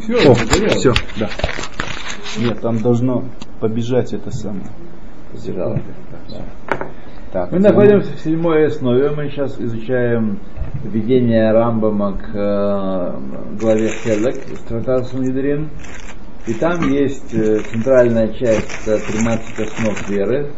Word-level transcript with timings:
Все, 0.00 0.30
О, 0.30 0.34
все, 0.34 0.92
да. 1.18 1.28
Нет, 2.38 2.60
там 2.60 2.78
должно 2.78 3.24
побежать 3.60 4.12
это 4.12 4.30
самое. 4.30 4.66
Побежало. 5.32 5.80
Да. 6.28 6.86
Так, 7.32 7.52
мы 7.52 7.60
находимся 7.60 8.12
в 8.12 8.20
седьмой 8.20 8.66
основе. 8.66 9.10
Мы 9.10 9.28
сейчас 9.28 9.60
изучаем 9.60 10.40
введение 10.82 11.52
Рамбама 11.52 12.18
к 12.18 12.30
э, 12.34 13.14
главе 13.60 13.88
Хелек 13.88 14.36
из 14.50 14.58
Тратаса 14.60 15.16
Нидрин. 15.16 15.70
И 16.46 16.54
там 16.54 16.88
есть 16.88 17.32
э, 17.32 17.60
центральная 17.60 18.32
часть 18.32 18.84
13 18.84 19.60
основ 19.60 20.08
веры. 20.08 20.50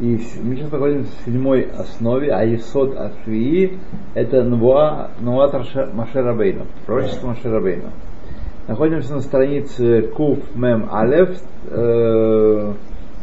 И 0.00 0.18
мы 0.42 0.56
сейчас 0.56 0.72
находимся 0.72 1.12
в 1.20 1.24
седьмой 1.26 1.62
основе, 1.62 2.32
а 2.32 2.44
Исод 2.54 2.96
Ашвии 2.96 3.78
это 4.14 4.42
Нуа, 4.42 5.10
Нуат 5.20 5.52
Машерабейна, 5.92 6.66
пророчество 6.86 7.28
Машерабейна. 7.28 7.92
Находимся 8.68 9.14
на 9.14 9.20
странице 9.20 10.02
Куф 10.02 10.38
Мем 10.54 10.88
Алев, 10.92 11.36
э, 11.68 12.72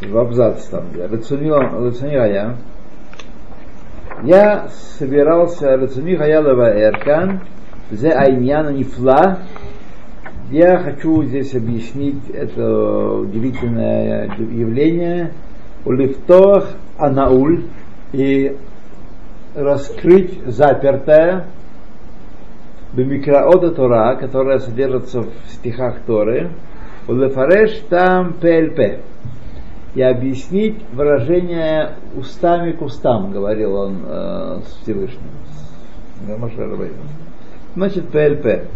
в 0.01 0.17
абзац 0.17 0.65
там, 0.65 0.83
Рацунила 0.97 2.55
Я 4.23 4.67
собирался 4.97 5.77
Рацуни 5.77 6.17
Хаялова 6.17 6.69
Эркан, 6.77 7.39
Зе 7.89 8.09
Айняна 8.09 8.73
Нифла, 8.73 9.39
я 10.51 10.79
хочу 10.79 11.23
здесь 11.23 11.55
объяснить 11.55 12.29
это 12.33 13.13
удивительное 13.19 14.35
явление, 14.37 15.31
улифтох 15.85 16.67
анауль, 16.97 17.63
и 18.11 18.57
раскрыть 19.55 20.39
запертое, 20.47 21.45
бимикраода 22.93 23.71
Тора, 23.71 24.15
которая 24.15 24.59
содержится 24.59 25.21
в 25.21 25.31
стихах 25.47 26.01
Торы, 26.05 26.51
улефареш 27.07 27.81
там 27.89 28.33
ПЛП, 28.33 29.01
и 29.95 30.01
объяснить 30.01 30.77
выражение 30.93 31.95
устами 32.15 32.73
к 32.73 32.81
устам, 32.81 33.31
говорил 33.31 33.73
он 33.75 34.03
э, 34.05 34.59
с 34.63 34.81
Всевышним. 34.83 35.31
Значит, 37.75 38.09
ПЛП. 38.09 38.67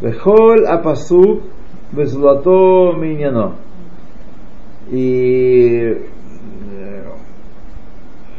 Вехоль 0.00 0.64
апасук 0.66 1.42
безлато 1.92 2.94
миняно. 2.96 3.56
И 4.90 6.06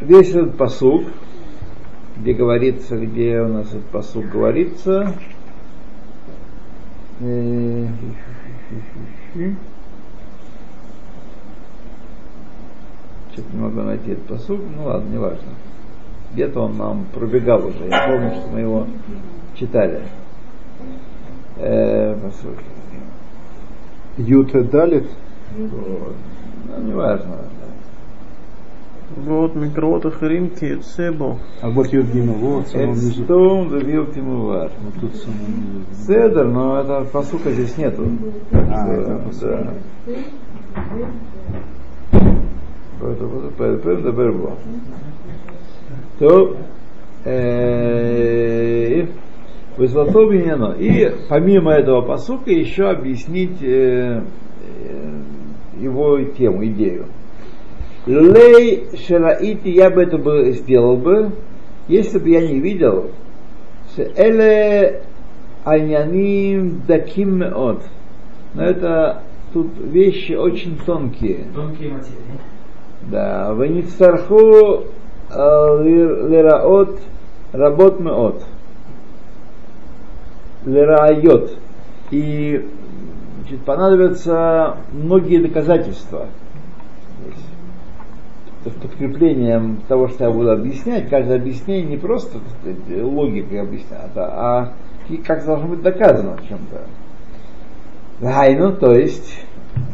весь 0.02 0.30
этот 0.30 0.58
посук, 0.58 1.04
где 2.20 2.34
говорится, 2.34 2.98
где 2.98 3.42
у 3.42 3.48
нас 3.48 3.68
этот 3.68 3.86
посук 3.86 4.26
говорится, 4.28 5.14
э, 7.22 7.88
что-то 13.32 13.48
не 13.54 13.62
могу 13.62 13.82
найти 13.82 14.12
этот 14.12 14.26
посуд, 14.26 14.60
ну 14.76 14.86
ладно, 14.86 15.10
неважно. 15.10 15.48
Где-то 16.34 16.62
он 16.62 16.78
нам 16.78 17.06
пробегал 17.14 17.66
уже, 17.66 17.88
я 17.88 18.08
помню, 18.08 18.32
что 18.32 18.50
мы 18.52 18.60
его 18.60 18.88
читали. 19.56 20.02
Э, 21.58 22.16
Юта 24.18 24.64
Далит? 24.64 25.10
Ну, 25.58 25.70
неважно. 26.82 27.38
Вот 29.16 29.56
микрот 29.56 30.06
ахрим 30.06 30.50
кецебо. 30.50 31.40
А 31.62 31.70
вот 31.70 31.88
Юргима, 31.88 32.34
вот 32.34 32.68
Эдстоун 32.74 33.70
завил 33.70 34.06
тимувар. 34.08 34.72
Вот 34.82 34.94
тут 35.02 35.16
самому. 35.16 35.84
Седер, 35.94 36.48
но 36.48 36.80
это 36.80 37.06
посука 37.12 37.52
здесь 37.52 37.76
нету. 37.78 38.08
А, 38.52 39.30
что, 39.32 39.48
это 39.48 39.64
да. 39.64 39.74
Поэтому 43.02 43.52
поэтому 43.58 44.02
добер 44.02 44.32
было. 44.32 44.56
То 46.20 46.58
э, 47.26 49.06
Вызлато 49.78 50.24
И 50.78 51.16
помимо 51.30 51.72
этого 51.72 52.02
посука 52.02 52.52
еще 52.52 52.90
объяснить 52.90 53.64
э, 53.64 54.22
э, 54.22 55.22
его 55.80 56.22
тему, 56.38 56.66
идею. 56.66 57.06
Лей 58.06 58.88
Шераити, 58.96 59.70
я 59.70 59.90
бы 59.90 60.04
это 60.04 60.18
бы 60.18 60.52
сделал 60.52 60.98
бы, 60.98 61.32
если 61.88 62.20
бы 62.20 62.30
я 62.30 62.48
не 62.48 62.60
видел, 62.60 63.12
что 63.92 64.04
Эле 64.04 65.04
Аняним 65.64 66.82
Даким 66.88 67.42
от. 67.42 67.84
Но 68.54 68.64
это 68.64 69.24
тут 69.54 69.68
вещи 69.78 70.34
очень 70.34 70.78
тонкие. 70.78 71.46
Тонкие 71.54 71.94
материи. 71.94 72.40
Да, 73.04 73.54
вы 73.54 73.68
не 73.70 73.84
царху 73.84 74.86
э, 75.30 75.84
лираот 75.84 77.00
работ 77.52 78.00
меот. 78.00 78.44
Лираот. 80.66 81.58
И 82.12 82.68
значит, 83.40 83.66
понадобятся 83.66 84.78
многие 84.92 85.38
доказательства. 85.38 86.28
Здесь 87.22 87.49
то 88.64 88.70
есть 88.70 88.82
подкреплением 88.82 89.82
того, 89.88 90.10
что 90.10 90.26
я 90.26 90.32
буду 90.32 90.52
объяснять, 90.52 91.10
каждое 91.10 91.38
объяснение 91.38 91.92
не 91.92 91.98
просто 91.98 92.40
сказать, 92.60 93.04
логикой 93.04 93.62
объяснят, 93.62 94.12
а 94.16 94.74
как 95.26 95.46
должно 95.46 95.70
быть 95.70 95.82
доказано 95.82 96.38
в 96.38 96.48
чем-то. 96.48 96.82
Гайну, 98.20 98.74
то 98.74 98.92
есть, 98.92 99.44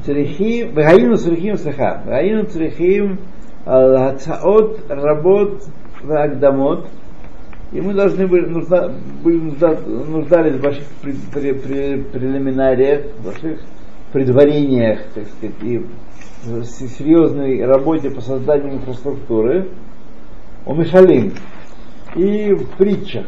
црихим, 0.03 0.73
гайну 0.73 1.15
црихим 1.15 1.57
саха, 1.57 2.01
гайну 2.05 2.45
црихим 2.45 3.19
лацаот 3.65 4.83
работ 4.89 5.63
вагдамот, 6.03 6.87
и 7.71 7.81
мы 7.81 7.93
должны 7.93 8.27
были, 8.27 8.47
нужда, 8.47 8.91
были 9.23 9.37
нуждались 9.37 10.53
в 10.53 10.61
больших 10.61 10.87
прелиминариях, 11.01 13.05
в 13.19 13.25
больших 13.25 13.61
предварениях, 14.11 14.99
так 15.13 15.25
сказать, 15.27 15.55
и 15.61 15.85
серьезной 16.63 17.65
работе 17.65 18.11
по 18.11 18.21
созданию 18.21 18.75
инфраструктуры, 18.75 19.69
у 20.65 20.73
Мишалим 20.73 21.33
и 22.15 22.53
в 22.53 22.69
притчах. 22.77 23.25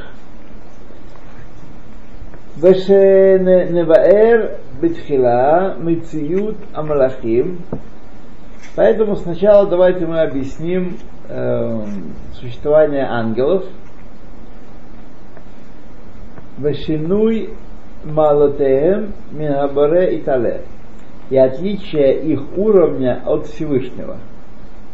Вешеневаэр 2.57 4.59
битхила 4.81 5.75
мициют 5.79 6.57
амалахим. 6.73 7.61
Поэтому 8.75 9.15
сначала 9.15 9.67
давайте 9.67 10.05
мы 10.05 10.21
объясним 10.21 10.97
э, 11.29 11.85
существование 12.33 13.05
ангелов. 13.05 13.63
Вешинуй 16.57 17.51
малотеем 18.05 19.13
минабаре 19.31 20.17
и 20.17 20.21
тале. 20.21 20.61
И 21.29 21.37
отличие 21.37 22.21
их 22.21 22.41
уровня 22.57 23.21
от 23.25 23.47
Всевышнего. 23.47 24.17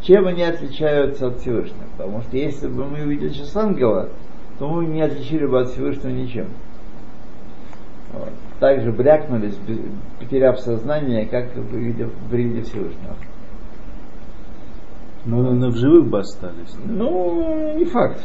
Чем 0.02 0.26
они 0.26 0.42
отличаются 0.42 1.28
от 1.28 1.38
Всевышнего? 1.38 1.84
Потому 1.96 2.20
что 2.22 2.36
если 2.36 2.66
бы 2.66 2.84
мы 2.84 3.02
увидели 3.02 3.30
сейчас 3.30 3.56
ангела, 3.56 4.08
то 4.58 4.68
мы 4.68 4.86
не 4.86 5.02
отличили 5.02 5.46
бы 5.46 5.60
от 5.60 5.68
Всевышнего 5.68 6.10
ничем. 6.10 6.48
Вот 8.12 8.30
также 8.60 8.92
брякнулись, 8.92 9.58
потеряв 10.18 10.58
сознание, 10.60 11.26
как 11.26 11.54
в 11.54 11.76
виде, 11.76 12.06
в 12.06 12.34
виде 12.34 12.62
Всевышнего. 12.62 13.14
Но 15.26 15.42
наверное, 15.42 15.70
в 15.70 15.76
живых 15.76 16.08
бы 16.08 16.18
остались. 16.20 16.74
Да? 16.84 16.92
Ну, 16.92 17.78
не 17.78 17.84
факт. 17.84 18.22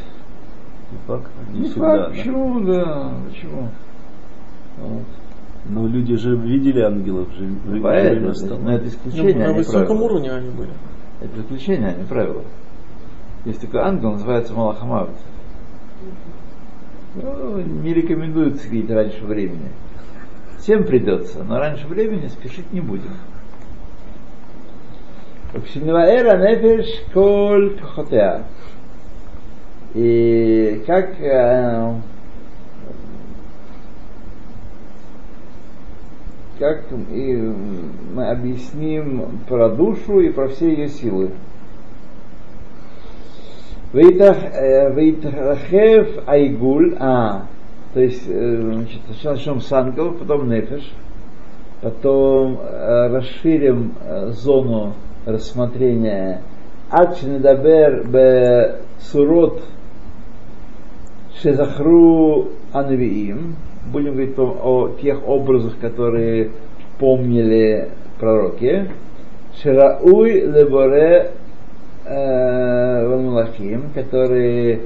Не 0.92 0.98
факт. 1.08 1.32
Не, 1.52 1.60
не 1.60 1.66
всегда, 1.66 1.90
факт. 1.90 2.02
Да. 2.02 2.10
Почему, 2.10 2.60
да, 2.62 3.14
почему? 3.28 3.70
Но 5.66 5.88
люди 5.88 6.16
же 6.16 6.36
видели 6.36 6.82
ангелов 6.82 7.28
же. 7.34 7.50
Поэтому, 7.82 8.34
но 8.62 8.74
это 8.74 8.88
исключение, 8.88 9.36
ну, 9.36 9.48
На 9.48 9.54
высоком 9.54 10.02
уровне 10.02 10.32
они 10.32 10.50
были. 10.50 10.72
Это 11.22 11.42
исключение, 11.42 11.90
а 11.90 11.94
не 11.94 12.06
правило. 12.06 12.44
Есть 13.46 13.62
такой 13.62 13.82
ангел, 13.82 14.12
называется 14.12 14.54
Малахамавит. 14.54 15.16
Ну, 17.16 17.58
не 17.60 17.94
рекомендуется 17.94 18.68
видеть 18.68 18.92
раньше 18.92 19.24
времени. 19.26 19.70
Всем 20.60 20.84
придется, 20.84 21.44
но 21.44 21.60
раньше 21.60 21.88
времени 21.88 22.28
спешить 22.28 22.72
не 22.72 22.82
будем. 22.82 23.12
Эра 25.54 26.38
нефеш 26.38 27.04
коль 27.14 27.80
кхотеа. 27.80 28.44
И 29.96 30.84
как 30.86 31.16
как 36.60 36.84
и 37.12 37.36
мы 38.14 38.30
объясним 38.30 39.40
про 39.48 39.70
душу 39.70 40.20
и 40.20 40.30
про 40.30 40.50
все 40.50 40.70
ее 40.70 40.90
силы. 40.90 41.32
Вейтахев 43.94 44.98
айгуль, 46.28 46.96
а 47.00 47.46
То 47.94 48.02
есть, 48.02 48.26
э, 48.28 48.62
значит, 48.62 49.00
сначала 49.08 49.34
начнем 49.36 49.62
с 49.62 49.72
ангелов, 49.72 50.20
потом 50.20 50.50
нефиш, 50.50 50.92
потом 51.82 52.60
э, 52.62 53.08
расширим 53.08 53.94
э, 54.04 54.28
зону 54.34 54.94
рассмотрения 55.26 56.42
Ачнедабер 56.92 58.08
бе 58.08 58.82
сурот 59.00 59.64
шезахру 61.42 62.50
анвиим. 62.74 63.56
Будем 63.86 64.12
говорить 64.12 64.38
о, 64.38 64.44
о 64.44 64.90
тех 65.02 65.28
образах, 65.28 65.78
которые 65.80 66.52
помнили 67.00 67.90
пророки. 68.20 68.90
Ширауй 69.62 70.42
леборе 70.42 71.32
Валмалахим, 72.06 73.92
которые 73.94 74.82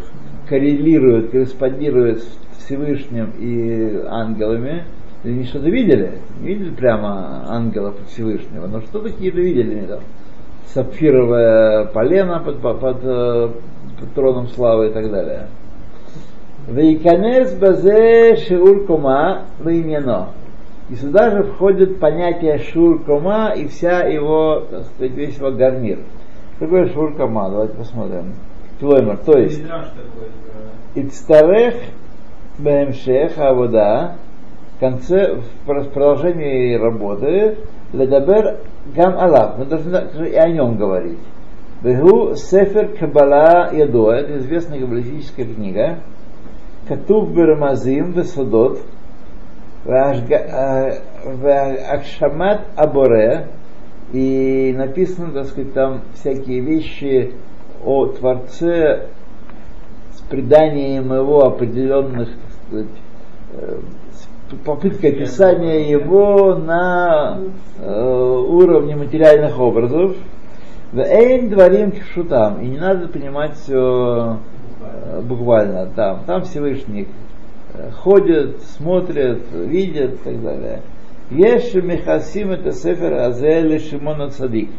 коррелируют, 0.47 1.31
корреспондируют 1.31 2.23
с 2.23 2.65
Всевышним 2.65 3.31
и 3.39 4.01
ангелами. 4.07 4.83
Они 5.23 5.45
что-то 5.45 5.69
видели? 5.69 6.19
Не 6.41 6.47
видели 6.47 6.71
прямо 6.71 7.45
ангелов 7.47 7.95
и 8.01 8.11
Всевышнего, 8.11 8.67
но 8.67 8.81
что-то 8.81 9.09
какие-то 9.09 9.39
видели 9.39 9.77
они 9.77 9.87
там. 9.87 9.99
Сапфировое 10.73 11.85
полено 11.85 12.39
под, 12.39 12.59
под, 12.59 12.79
под, 12.79 12.97
э, 13.03 13.49
под 13.99 14.13
троном 14.13 14.47
славы 14.49 14.87
и 14.87 14.91
так 14.91 15.09
далее. 15.09 15.47
Вейканес 16.67 17.53
базе 17.55 18.37
шиур 18.37 18.85
кома 18.85 19.45
веймено. 19.59 20.29
И 20.89 20.95
сюда 20.95 21.31
же 21.31 21.43
входит 21.43 21.99
понятие 21.99 22.57
шур 22.57 23.03
кома 23.03 23.53
и 23.55 23.67
вся 23.67 24.03
его, 24.03 24.63
так 24.69 24.83
сказать, 24.85 25.11
весь 25.11 25.37
его 25.37 25.51
гарнир. 25.51 25.99
Что 26.55 26.65
такое 26.65 26.87
шур 26.87 27.15
кома? 27.15 27.49
Давайте 27.49 27.73
посмотрим. 27.75 28.33
Тлоймер. 28.79 29.17
То 29.17 29.37
есть, 29.39 29.63
Ицтарех 30.95 31.75
Бемшех 32.57 33.37
Авода 33.37 34.15
в 34.75 34.79
конце, 34.79 35.35
в 35.65 35.89
продолжении 35.89 36.75
работы, 36.75 37.57
Ледабер 37.93 38.57
Гам 38.95 39.17
Алав, 39.17 39.57
мы 39.57 39.65
должны 39.65 40.27
и 40.27 40.35
о 40.35 40.49
нем 40.49 40.77
говорить. 40.77 41.19
Вегу 41.81 42.35
Сефер 42.35 42.95
Кабала 42.97 43.73
Ядо, 43.73 44.11
это 44.11 44.37
известная 44.37 44.79
каббалистическая 44.79 45.45
книга, 45.45 45.99
Катув 46.87 47.31
Бермазим 47.33 48.11
Весудот, 48.11 48.79
Акшамат 51.89 52.61
Аборе, 52.75 53.47
и 54.11 54.73
написано, 54.77 55.31
так 55.33 55.45
сказать, 55.47 55.73
там 55.73 56.01
всякие 56.13 56.59
вещи 56.61 57.33
о 57.83 58.05
Творце 58.07 59.07
с 60.11 60.21
приданием 60.29 61.11
его 61.13 61.45
определенных, 61.45 62.29
так 62.29 62.51
сказать, 62.67 62.87
э, 63.53 63.79
попыткой 64.65 65.11
описания 65.11 65.89
его 65.89 66.55
на 66.55 67.39
э, 67.79 68.45
уровне 68.47 68.95
материальных 68.95 69.59
образов. 69.59 70.15
Эйн 70.93 71.49
дворим 71.49 71.91
кишутам. 71.91 72.61
И 72.61 72.67
не 72.67 72.77
надо 72.77 73.07
понимать 73.07 73.55
все 73.55 74.37
э, 74.37 74.52
буквально 75.22 75.86
там. 75.86 76.24
Там 76.24 76.42
Всевышний 76.42 77.08
э, 77.74 77.90
ходит, 77.90 78.62
смотрит, 78.62 79.42
видит 79.52 80.14
и 80.14 80.16
так 80.24 80.42
далее. 80.42 80.82
Есть 81.30 81.74
Мехасим 81.74 82.52
это 82.52 82.72
Сефер 82.72 83.14
Азель 83.14 83.78
Шимона 83.80 84.30
Цадик. 84.30 84.70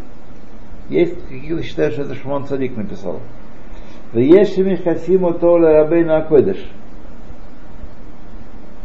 Есть, 0.90 1.16
какие 1.28 1.62
считают, 1.62 1.94
что 1.94 2.04
это 2.04 2.16
Шимон 2.16 2.46
Цадик 2.46 2.76
написал. 2.76 3.20
Есть 4.14 4.58
Мехасим 4.58 5.34
Толя 5.40 5.84
Рабейна 5.84 6.18
Акодыш. 6.18 6.58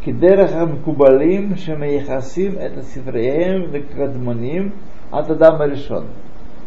כדרך 0.05 0.53
המקובלים 0.53 1.57
שמייחסים 1.57 2.53
את 2.67 2.79
הספריהם 2.79 3.63
לקדמונים 3.73 4.71
от 5.13 5.31
Адама 5.31 5.67
решен. 5.67 6.05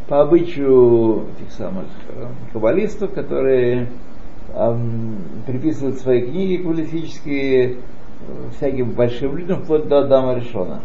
По 0.07 0.21
обычаю 0.21 1.25
этих 1.35 1.51
самых 1.51 1.85
каббалистов, 2.53 3.13
которые 3.13 3.87
эм, 4.54 5.18
приписывают 5.46 5.98
свои 5.98 6.22
книги 6.22 6.62
квалифические 6.62 7.78
всяким 8.56 8.90
большим 8.90 9.36
людям, 9.36 9.62
вплоть 9.62 9.88
до 9.88 10.00
Адама 10.00 10.34
решена. 10.34 10.80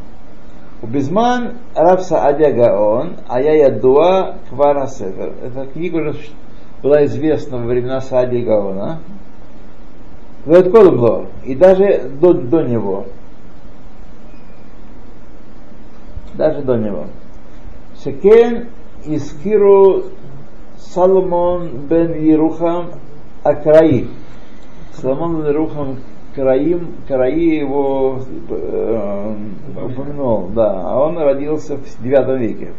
У 0.82 0.88
Безман 0.88 1.56
Рав 1.76 2.02
Саадия 2.02 2.54
Гаон, 2.54 3.18
а 3.28 3.42
я 3.42 3.68
Ядуа 3.68 4.36
Квара 4.50 4.88
Сефер. 4.88 5.34
Эта 5.44 5.66
книга 5.66 5.98
уже 5.98 6.16
была 6.84 7.04
известна 7.06 7.58
во 7.58 7.66
времена 7.66 8.00
Саадия 8.02 8.46
Гаона. 8.46 9.00
Было? 10.46 11.28
И 11.44 11.56
даже 11.56 12.10
до, 12.22 12.34
до 12.34 12.62
него. 12.62 13.06
Даже 16.36 16.62
до 16.62 16.78
него. 16.78 17.08
Шекен 18.02 18.68
Искиру 19.06 20.06
Соломон 20.78 21.88
бен 21.88 22.14
Ерухам 22.14 22.92
Акраи. 23.48 24.08
Соломон 24.94 25.46
Ерухам 25.46 25.98
Караим, 26.36 26.96
Караи 27.08 27.60
его 27.60 28.20
э, 28.50 29.36
упомянул, 29.76 30.50
да, 30.50 30.82
а 30.84 31.06
он 31.06 31.18
родился 31.18 31.78
в 31.78 32.04
девятом 32.04 32.38
веке. 32.40 32.74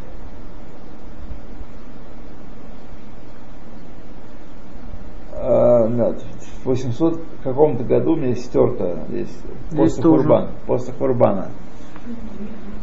Э, 5.32 5.88
нет, 5.88 6.22
в 6.62 6.66
800 6.66 7.20
каком-то 7.42 7.84
году, 7.84 8.12
у 8.12 8.16
меня 8.16 8.34
стерто 8.34 9.04
здесь, 9.08 9.40
после 9.70 10.02
Хурбана. 10.02 10.50
После 10.66 10.92
Хурбана. 10.92 11.50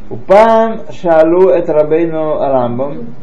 Упам 0.09 0.81
шалу 0.91 1.49
это 1.49 1.73
рабейну 1.73 2.37
Рамбам, 2.39 3.15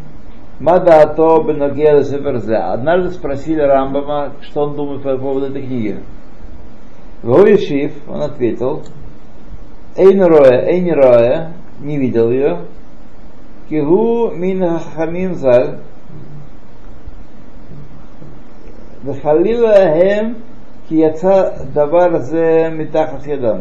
Мадаато 0.62 1.44
беногея 1.44 2.04
северзе. 2.04 2.56
Однажды 2.56 3.12
спросили 3.12 3.62
Рамбама, 3.62 4.33
что 4.42 4.63
он 4.63 4.75
думает 4.75 5.04
по 5.04 5.18
поводу 5.18 5.48
этой 5.48 5.62
книги. 5.62 6.00
Вовишив, 7.21 7.94
он 8.07 8.21
ответил, 8.21 8.83
Эйн 9.95 10.24
роя, 10.24 10.65
эйн 10.68 10.94
роя, 10.94 11.54
не 11.80 11.98
видел 11.98 12.31
ее, 12.31 12.65
кигу 13.69 14.31
мин 14.31 14.63
хамим 14.95 15.36
заль, 15.36 15.80
וחלילה 19.06 19.75
הם 19.75 20.33
כי 20.88 20.95
יצא 20.95 21.44
דבר 21.74 22.19
זה 22.19 22.69
מתחת 22.71 23.27
ידם. 23.27 23.59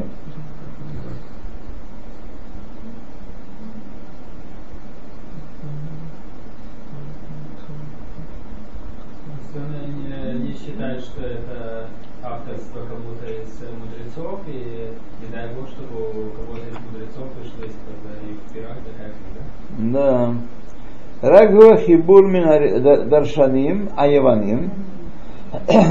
Не 10.92 11.00
считает, 11.00 11.04
что 11.04 11.22
это 11.26 11.88
авторство 12.24 12.80
кому-то 12.80 13.26
из 13.26 13.62
мудрецов, 13.80 14.42
и 14.48 14.92
не 15.22 15.32
дай 15.32 15.54
бог, 15.54 15.68
чтобы 15.70 16.02
у 16.02 16.30
кого-то 16.32 16.68
из 16.68 16.78
мудрецов 16.80 17.28
вышло 17.38 17.66
из-под 17.66 18.30
их 18.30 18.40
пера 18.54 18.76
такая 18.76 19.12
книга. 19.12 19.94
Да. 19.94 20.36
Рагва 21.22 21.78
хибур 21.78 22.28
мин 22.28 23.10
даршаним, 23.10 23.90
аяваним, 23.96 24.72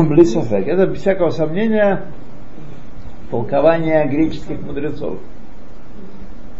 блисофек. 0.08 0.66
Это 0.66 0.86
без 0.86 1.00
всякого 1.00 1.30
сомнения 1.30 2.12
толкование 3.30 4.08
греческих 4.08 4.60
мудрецов. 4.62 5.18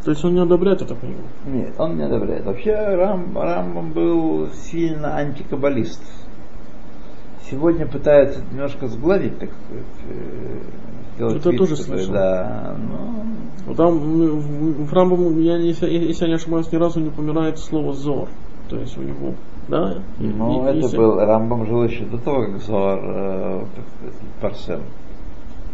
То 0.05 0.13
есть 0.13 0.25
он 0.25 0.35
не 0.35 0.41
одобряет 0.41 0.81
эту 0.81 0.97
книгу? 0.97 1.21
Нет, 1.47 1.75
он 1.79 1.97
не 1.97 2.05
одобряет. 2.05 2.47
Вообще 2.47 2.73
Рам, 2.75 3.37
Рамбам 3.37 3.93
был 3.93 4.49
сильно 4.55 5.17
антикаббалист. 5.17 6.01
Сегодня 7.51 7.87
пытаются 7.87 8.41
немножко 8.53 8.87
сгладить, 8.87 9.39
так 9.39 9.51
сказать, 9.51 9.87
сделать 11.17 11.37
Это 11.37 11.51
вид, 11.51 11.59
тоже 11.59 11.77
слышал. 11.77 12.13
Да, 12.13 12.77
но... 12.79 13.25
Вот 13.67 13.77
там 13.77 13.99
в 13.99 14.93
Рамбам, 14.93 15.39
я, 15.41 15.57
если, 15.57 15.91
если 15.91 16.25
я 16.25 16.29
не 16.29 16.35
ошибаюсь, 16.37 16.71
ни 16.73 16.77
разу 16.77 17.01
не 17.01 17.09
упоминает 17.09 17.59
слово 17.59 17.93
«зор». 17.93 18.29
То 18.69 18.77
есть 18.79 18.97
у 18.97 19.03
него, 19.03 19.35
да? 19.69 19.99
Ну, 20.19 20.65
и, 20.65 20.69
это 20.69 20.79
если... 20.79 20.97
был, 20.97 21.19
Рамбам 21.19 21.67
жил 21.67 21.83
еще 21.85 22.05
до 22.05 22.19
того, 22.19 22.47
как 22.47 22.61
Зор 22.63 23.01
э, 23.03 23.65
Парсем. 24.41 24.83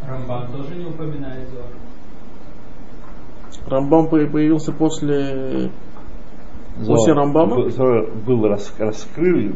Рамбам 0.08 0.50
тоже 0.50 0.76
не 0.76 0.86
упоминает 0.86 1.46
Зор. 1.50 1.66
Рамбам 3.68 4.08
появился 4.08 4.72
после 4.72 5.70
после 6.84 7.12
Рамбама? 7.12 7.56
Был 8.26 8.48
рас, 8.48 8.74
раскрыт, 8.78 9.54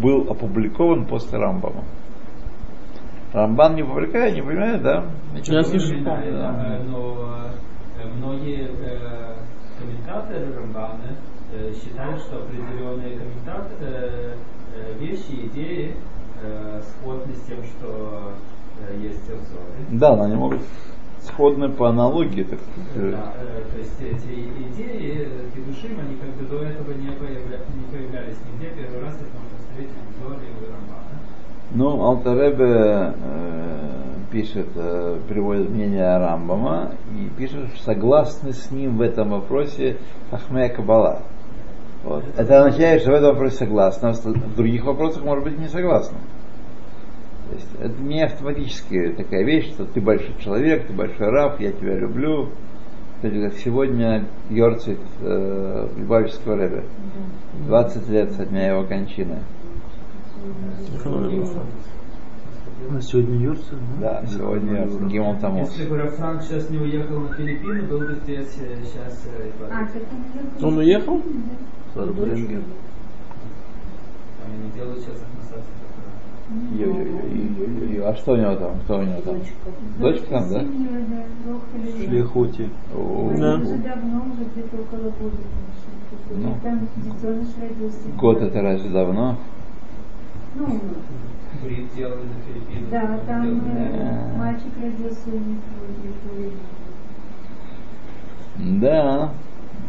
был 0.00 0.30
опубликован 0.30 1.06
после 1.06 1.38
Рамбама. 1.38 1.84
Рамбан 3.32 3.76
не 3.76 3.82
публикует, 3.82 4.34
не 4.34 4.42
понимает, 4.42 4.82
да? 4.82 5.04
Ничего 5.34 5.56
Я 5.56 5.62
слышу. 5.64 6.04
Да, 6.04 6.78
но 6.86 7.48
э, 8.02 8.08
многие 8.14 8.68
э, 8.68 9.36
комментаторы 9.78 10.54
Рамбана 10.54 11.16
э, 11.54 11.72
считают, 11.72 12.20
что 12.20 12.42
определенные 12.42 13.18
комментаторы, 13.18 14.36
вещи, 14.98 15.46
идеи 15.46 15.94
сходны 16.80 17.32
с 17.34 17.42
тем, 17.42 17.62
что 17.62 18.32
есть 19.00 19.22
в 19.22 19.42
Зоре. 19.46 19.86
Да, 19.90 20.16
но 20.16 20.24
они 20.24 20.34
могут 20.34 20.60
сходны 21.24 21.68
по 21.68 21.88
аналогии. 21.88 22.42
Так, 22.42 22.58
да, 22.94 23.34
э, 23.36 23.62
то 23.72 23.78
есть 23.78 24.00
эти 24.00 24.48
идеи 24.70 25.28
Кедушим, 25.54 25.98
они 26.00 26.16
как 26.16 26.30
бы 26.30 26.44
до 26.44 26.64
этого 26.64 26.92
не, 26.92 27.10
появля, 27.12 27.58
не 27.74 27.96
появлялись 27.96 28.36
нигде. 28.52 28.74
Первый 28.76 29.02
раз 29.02 29.14
их 29.14 29.28
можно 29.32 29.58
встретить 29.58 29.92
в 29.92 30.22
Зоре 30.22 30.46
и 30.48 30.70
Рамбана. 30.70 31.02
Ну, 31.74 32.02
Алтаребе 32.02 33.14
э, 33.16 34.02
пишет, 34.30 34.68
э, 34.74 35.18
приводит 35.28 35.70
мнение 35.70 36.18
Рамбама 36.18 36.92
и 37.14 37.28
пишет, 37.38 37.68
что 37.74 37.84
согласны 37.84 38.52
с 38.52 38.70
ним 38.70 38.96
в 38.96 39.00
этом 39.00 39.30
вопросе 39.30 39.96
Ахмея 40.30 40.68
Кабала. 40.68 41.22
Вот. 42.04 42.24
Это 42.36 42.64
означает, 42.64 43.02
что 43.02 43.12
в 43.12 43.14
этом 43.14 43.30
вопросе 43.30 43.56
согласны, 43.56 44.06
а 44.06 44.12
в 44.12 44.56
других 44.56 44.84
вопросах, 44.84 45.22
может 45.22 45.44
быть, 45.44 45.58
не 45.58 45.68
согласны. 45.68 46.18
То 47.52 47.58
есть 47.58 47.68
это 47.80 48.02
не 48.02 48.22
автоматически 48.22 49.14
такая 49.14 49.44
вещь, 49.44 49.72
что 49.74 49.84
ты 49.84 50.00
большой 50.00 50.34
человек, 50.38 50.86
ты 50.86 50.94
большой 50.94 51.28
раб, 51.28 51.60
я 51.60 51.70
тебя 51.70 51.98
люблю. 51.98 52.48
Как 53.20 53.52
сегодня 53.54 54.26
Йорцит 54.48 54.98
э, 55.20 55.88
Любавического 55.98 56.56
Рэбе. 56.56 56.84
20 57.66 58.08
лет 58.08 58.32
со 58.32 58.46
дня 58.46 58.68
его 58.68 58.84
кончины. 58.84 59.40
А 62.90 63.00
сегодня 63.02 63.36
Юрцев? 63.36 63.78
Да, 64.00 64.24
сегодня 64.26 64.86
Гимон 65.08 65.38
Тамус. 65.38 65.76
Если 65.76 65.90
бы 65.90 65.98
Рафранк 65.98 66.42
сейчас 66.42 66.70
не 66.70 66.78
уехал 66.78 67.20
на 67.20 67.34
Филиппины, 67.34 67.82
был 67.82 67.98
бы 67.98 68.14
здесь 68.24 68.48
сейчас... 68.50 69.28
А, 69.70 69.86
он 70.64 70.78
уехал? 70.78 71.20
Фарбренгер. 71.94 72.62
Они 74.46 74.64
не 74.64 74.70
делают 74.72 75.00
сейчас 75.00 75.22
А 78.04 78.14
что 78.14 78.32
у 78.32 78.36
него 78.36 78.54
там? 78.56 78.80
Кто 78.84 78.98
у 78.98 79.02
него 79.02 79.20
там? 79.20 79.36
Дочка 79.98 80.26
там, 80.26 80.48
да? 80.50 80.64
Шлихути. 82.04 82.68
Да. 83.38 83.60
Ну, 86.30 86.56
год 88.18 88.42
это 88.42 88.62
разве 88.62 88.90
давно? 88.90 89.36
Ну, 90.54 90.80
да, 92.90 93.18
там 93.26 93.62
э, 93.76 94.36
мальчик 94.36 94.72
родился 94.80 95.28
у 95.28 95.38
них. 95.38 95.60
Да, 98.80 99.30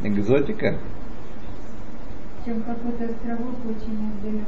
экзотика. 0.03 0.77
Причем 2.43 2.61
какой-то 2.63 3.05
островок 3.05 3.55
очень 3.63 3.97
отдаленный. 4.03 4.43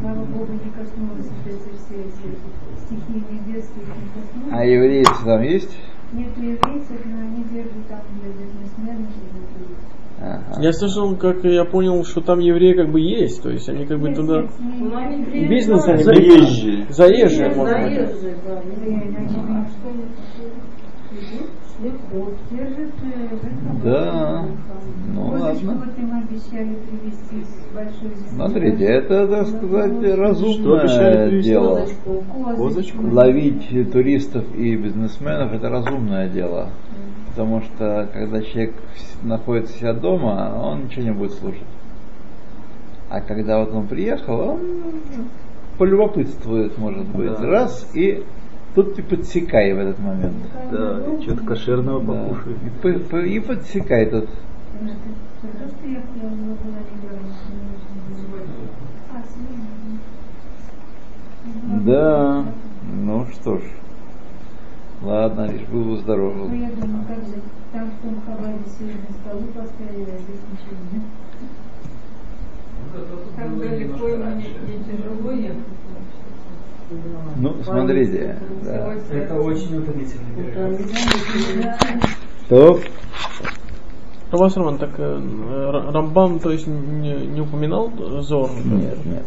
Слава 0.00 0.24
Богу, 0.26 0.52
не 0.52 0.70
коснулась 0.72 1.26
вот 1.26 1.46
эти 1.46 1.74
все 1.76 1.94
эти 2.02 2.36
стихийные 2.84 3.40
бедствия, 3.46 3.82
не 3.84 4.08
коснулась. 4.12 4.52
А 4.52 4.64
еврейцы 4.64 5.24
там 5.24 5.42
есть? 5.42 5.78
Нет 6.12 6.36
еврейцев, 6.36 7.00
но 7.06 7.18
они 7.20 7.44
держат 7.44 7.86
там 7.88 8.00
для 8.20 8.30
бизнесменов 8.30 9.08
и 9.08 9.32
для 9.32 9.42
туристов. 9.46 9.92
Ага. 10.20 10.62
Я 10.62 10.72
слышал, 10.72 11.16
как 11.16 11.44
я 11.44 11.64
понял, 11.64 12.04
что 12.04 12.20
там 12.20 12.38
евреи 12.40 12.74
как 12.74 12.90
бы 12.90 13.00
есть, 13.00 13.42
то 13.42 13.50
есть 13.50 13.68
они 13.68 13.86
как 13.86 13.98
бы 14.00 14.08
Есть, 14.08 14.20
туда 14.20 14.40
есть, 14.42 14.58
есть. 14.60 14.70
Ну, 14.70 15.48
бизнес 15.48 15.88
они 15.88 16.02
Заезжие. 16.02 16.86
заезжие, 16.90 17.48
быть. 17.48 17.56
заезжие, 17.56 18.36
да. 18.44 18.54
Да, 18.54 18.86
иначе 18.86 19.40
они 19.40 19.66
что 19.66 19.90
идут, 19.90 20.10
шлихот, 20.34 20.52
держат 21.12 21.46
э, 21.46 21.65
этом 21.82 23.80
Да. 23.84 24.44
Ну, 25.14 25.26
ладно. 25.28 25.44
вот 25.44 25.58
земли. 28.10 28.26
Смотрите, 28.34 28.84
это, 28.84 29.28
так 29.28 29.46
сказать, 29.46 29.92
Что 29.92 30.16
разумное 30.16 31.42
дело. 31.42 31.80
Козочку. 31.80 32.24
Козочку? 32.56 33.06
Ловить 33.12 33.92
туристов 33.92 34.44
и 34.54 34.76
бизнесменов 34.76 35.52
это 35.52 35.68
разумное 35.68 36.28
дело. 36.28 36.70
Потому 37.28 37.60
что 37.62 38.08
когда 38.12 38.40
человек 38.42 38.74
находится 39.22 39.74
у 39.74 39.78
себя 39.78 39.92
дома, 39.92 40.58
он 40.62 40.84
ничего 40.84 41.02
не 41.02 41.12
будет 41.12 41.32
слушать. 41.32 41.62
А 43.10 43.20
когда 43.20 43.60
вот 43.60 43.72
он 43.72 43.86
приехал, 43.86 44.40
он 44.40 44.60
полюбопытствует, 45.78 46.76
может 46.78 47.06
быть, 47.08 47.38
Да. 47.38 47.46
раз, 47.46 47.90
и 47.94 48.24
тут 48.76 48.94
ты 48.94 49.02
подсекай 49.02 49.72
в 49.72 49.78
этот 49.78 49.98
момент. 49.98 50.36
Да, 50.70 51.00
и 51.18 51.22
что-то 51.22 51.42
кошерного 51.44 52.00
Да. 52.00 52.12
покушай. 52.28 52.52
И, 52.52 52.68
по- 52.82 52.98
по- 53.08 53.16
и 53.24 53.40
подсекай 53.40 54.06
тут. 54.06 54.28
А. 59.12 59.22
Да, 61.84 62.44
ну 62.92 63.26
что 63.32 63.58
ж. 63.58 63.62
Ладно, 65.02 65.46
лишь 65.50 65.62
бы 65.68 65.78
Ну, 65.78 65.90
выздоровел. 65.92 66.50
я 66.52 66.70
думаю, 66.70 67.04
как 67.06 67.18
же, 67.26 67.40
там 67.72 67.90
в 67.90 68.02
том 68.02 68.20
хабаре 68.26 68.58
сегодня 68.78 69.06
столу 69.22 69.42
поставили, 69.54 70.10
а 70.10 70.18
здесь 70.18 70.42
ничего 70.50 70.76
нет. 70.92 71.02
Ну, 73.38 73.48
было 73.56 73.68
далеко 73.68 74.08
немножко 74.08 74.48
ему 74.48 74.66
не 74.66 74.84
тяжело 74.84 75.30
ехать. 75.32 75.75
Ну, 77.36 77.56
смотрите, 77.64 78.36
да. 78.64 78.94
Это 79.12 79.34
очень 79.40 79.76
утомительный 79.76 80.34
перелет. 80.36 81.74
То, 82.48 82.80
Равас 84.30 84.56
Роман, 84.56 84.78
так 84.78 84.90
э, 84.98 85.70
Рамбам, 85.92 86.38
то 86.40 86.50
есть 86.50 86.66
не, 86.66 87.14
не 87.26 87.40
упоминал 87.40 87.90
Зор 88.20 88.50
нет, 88.64 88.98
нет. 89.04 89.24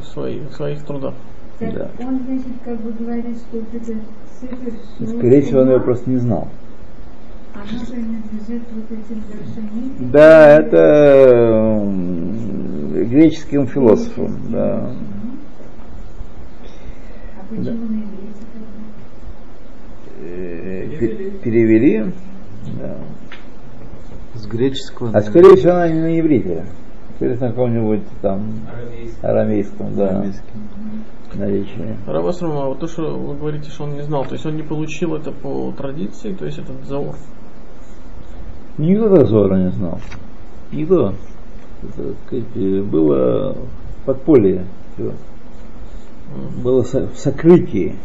в 0.00 0.04
своих, 0.04 0.52
своих 0.52 0.82
трудах? 0.84 1.14
Так 1.58 1.74
Да. 1.74 1.90
Он, 2.00 2.20
значит, 2.26 2.46
как 2.64 2.80
бы 2.80 2.92
говорит, 2.92 3.36
что 3.36 3.58
вот 3.58 3.68
это 3.72 3.92
цифр... 4.40 5.16
Скорее 5.16 5.42
всего, 5.42 5.60
он 5.60 5.70
его 5.70 5.80
просто 5.80 6.10
не 6.10 6.16
знал. 6.16 6.48
Оно 7.54 7.64
принадлежит 7.86 8.62
вот 8.72 8.84
этим 8.90 9.22
вершинам. 9.28 10.10
Да, 10.12 10.58
это 10.58 11.80
греческим 13.06 13.66
философам, 13.68 14.36
да. 14.50 14.90
А 17.54 17.60
почему 17.60 17.86
на 17.86 17.98
иврите 17.98 18.40
тогда? 18.52 20.26
Э, 20.26 20.88
пе- 20.98 21.30
Перевели, 21.42 22.12
да. 22.80 22.96
С 24.34 24.46
греческого. 24.46 25.10
А 25.12 25.20
скорее 25.22 25.56
всего, 25.56 25.72
она 25.72 25.88
не 25.88 26.00
на 26.00 26.20
иврите. 26.20 26.64
Скорее 27.16 27.34
всего, 27.34 27.46
на 27.46 27.52
каком-нибудь 27.52 28.02
там 28.22 28.42
арамейском, 29.22 29.94
да, 29.94 30.08
Арамейский. 30.08 30.42
наречии. 31.34 31.96
Равас 32.06 32.42
Роман, 32.42 32.58
а 32.64 32.66
вот 32.68 32.80
то, 32.80 32.86
что 32.88 33.16
вы 33.16 33.36
говорите, 33.36 33.70
что 33.70 33.84
он 33.84 33.94
не 33.94 34.02
знал, 34.02 34.24
то 34.24 34.32
есть 34.34 34.44
он 34.46 34.56
не 34.56 34.62
получил 34.62 35.14
это 35.14 35.30
по 35.32 35.72
традиции, 35.72 36.32
то 36.32 36.44
есть 36.46 36.58
этот 36.58 36.84
Зор. 36.86 37.14
Никто 38.78 39.14
так 39.14 39.26
Зора 39.26 39.56
не 39.58 39.70
знал. 39.70 40.00
Никто. 40.72 41.14
Это, 41.82 42.02
так 42.02 42.16
сказать, 42.26 42.84
было 42.86 43.56
подполье. 44.04 44.64
всё. 44.96 45.12
Было 46.62 46.82
в 46.82 47.16
сокрытии. 47.16 47.96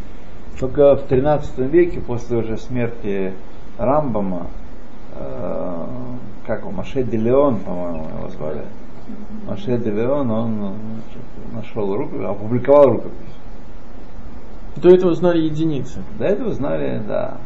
Только 0.60 0.96
в 0.96 1.04
13 1.04 1.58
веке, 1.60 2.02
после 2.02 2.38
уже 2.38 2.58
смерти 2.58 3.34
Рамбама, 3.78 4.48
э, 5.16 5.86
как 6.46 6.62
его, 6.62 6.72
Маше 6.72 7.04
де 7.04 7.18
Леон, 7.18 7.60
по-моему, 7.60 8.08
его 8.18 8.30
звали. 8.30 8.66
Маше 9.48 9.78
де 9.78 9.90
Леон, 9.90 10.30
он 10.30 10.56
значит, 10.58 11.54
нашел 11.54 11.96
рукопись, 11.96 12.26
опубликовал 12.26 12.90
рукопись. 12.90 13.14
До 14.76 14.90
этого 14.90 15.16
знали 15.16 15.40
единицы. 15.40 16.02
До 16.18 16.26
этого 16.26 16.54
знали, 16.54 17.02
да, 17.08 17.38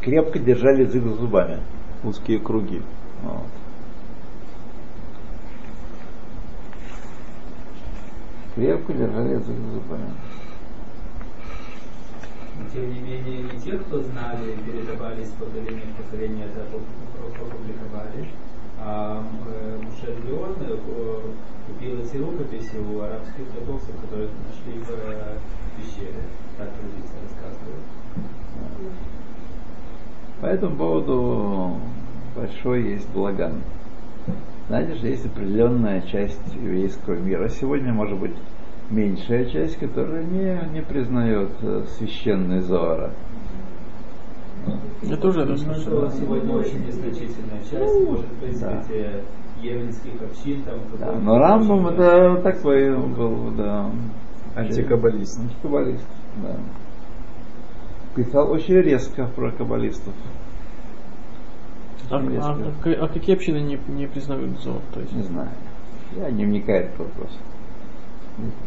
крепко 0.00 0.38
держали 0.38 0.82
язык 0.82 1.02
за 1.02 1.14
зубами. 1.14 1.58
Узкие 2.04 2.38
круги. 2.38 2.82
Вот. 3.22 3.63
Крепко 8.54 8.92
держали 8.92 9.30
язык 9.30 9.56
зубами. 9.72 10.10
Тем 12.72 12.92
не 12.92 13.00
менее, 13.00 13.40
и 13.40 13.60
те, 13.60 13.78
кто 13.78 14.00
знали, 14.00 14.56
передавались 14.64 15.30
поколение 15.30 15.86
в 15.86 16.02
поколение, 16.02 16.46
это 16.46 16.60
опу- 16.60 17.46
опубликовали. 17.46 18.28
А 18.80 19.24
э, 19.46 19.78
Муше 19.82 20.14
Леон 20.24 20.54
э, 20.60 20.76
купил 21.66 21.98
эти 22.00 22.16
рукописи 22.16 22.76
у 22.76 23.00
арабских 23.00 23.48
торговцев, 23.54 23.94
которые 24.02 24.28
нашли 24.46 24.80
в 24.80 24.90
э, 24.90 25.38
пещере. 25.76 26.22
Так 26.58 26.68
традиция 26.74 27.22
рассказывает. 27.22 27.84
По 30.40 30.46
этому 30.46 30.76
поводу 30.76 31.76
большой 32.36 32.82
есть 32.84 33.08
благан. 33.10 33.62
Знаете 34.68 34.94
же, 34.94 35.08
есть 35.08 35.26
определенная 35.26 36.00
часть 36.02 36.54
еврейского 36.54 37.14
мира. 37.14 37.48
Сегодня, 37.48 37.92
может 37.92 38.18
быть, 38.18 38.34
меньшая 38.90 39.44
часть, 39.46 39.76
которая 39.78 40.24
не, 40.24 40.58
не 40.72 40.80
признает 40.82 41.50
э, 41.62 41.84
священный 41.98 42.60
Зоара. 42.60 43.12
Я 45.02 45.16
тоже 45.18 45.42
это 45.42 45.50
Ну, 45.52 45.56
слышал. 45.58 46.08
что 46.08 46.10
сегодня 46.18 46.54
очень 46.54 46.86
незначительная 46.86 47.60
часть, 47.70 48.08
может 48.08 48.32
быть, 48.40 48.58
да. 48.60 48.82
еврейских 49.60 50.22
общин 50.22 50.62
там. 50.62 50.78
Да, 50.98 51.12
но 51.12 51.38
Рамбам 51.38 51.86
это 51.88 52.40
такой 52.42 52.96
был, 52.96 53.50
да, 53.50 53.90
Антикаббалист. 54.56 55.40
антикаббалист, 55.40 56.06
да. 56.42 56.56
писал 58.16 58.50
очень 58.50 58.76
резко 58.76 59.26
про 59.26 59.50
каббалистов. 59.52 60.14
А, 62.10 62.16
а, 62.16 63.04
а, 63.04 63.08
какие 63.08 63.34
общины 63.34 63.58
не, 63.58 63.78
не 63.88 64.06
признают 64.06 64.58
Зор? 64.60 64.80
То 64.92 65.00
есть? 65.00 65.12
Не 65.12 65.22
знаю. 65.22 65.50
Я 66.16 66.30
не 66.30 66.44
вникаю 66.44 66.86
в 66.86 66.94
этот 66.94 66.98
вопрос. 66.98 67.38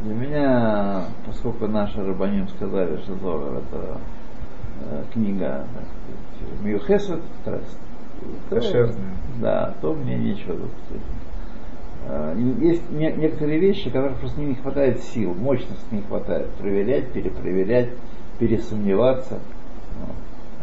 Для 0.03 0.13
меня, 0.13 1.06
поскольку 1.25 1.67
наши 1.67 2.03
рабаним 2.03 2.48
сказали, 2.48 2.98
что 2.98 3.15
Зор 3.15 3.58
это 3.58 4.00
э, 4.82 5.03
книга 5.13 5.67
Мюхесет, 6.62 7.22
да, 9.41 9.74
то 9.82 9.94
мне 9.94 10.17
нечего 10.17 10.53
тут 10.53 10.72
э, 12.08 12.36
есть 12.62 12.89
не, 12.91 13.12
некоторые 13.12 13.60
вещи, 13.60 13.89
которых 13.89 14.17
просто 14.17 14.39
не 14.41 14.56
хватает 14.56 15.01
сил, 15.01 15.34
мощности 15.34 15.86
не 15.91 16.01
хватает. 16.01 16.48
Проверять, 16.51 17.12
перепроверять, 17.12 17.89
пересомневаться. 18.39 19.39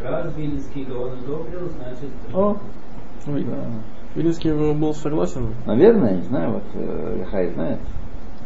Раз 0.02 0.34
Вильнский 0.36 0.84
Гаон 0.84 1.12
одобрил, 1.12 1.68
значит... 1.78 2.10
О, 2.34 2.56
да. 3.26 3.64
Вильнский 4.14 4.52
был 4.52 4.94
согласен? 4.94 5.54
Наверное, 5.66 6.16
не 6.16 6.22
знаю, 6.22 6.52
вот 6.54 6.64
э, 6.74 7.16
Лихай 7.18 7.52
знает. 7.52 7.80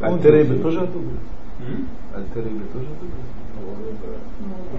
Альтерейбе 0.01 0.63
тоже 0.63 0.81
одобрил? 0.81 1.19
Альтерейбе 2.15 2.65
тоже 2.73 2.87
одобрил? 2.87 3.39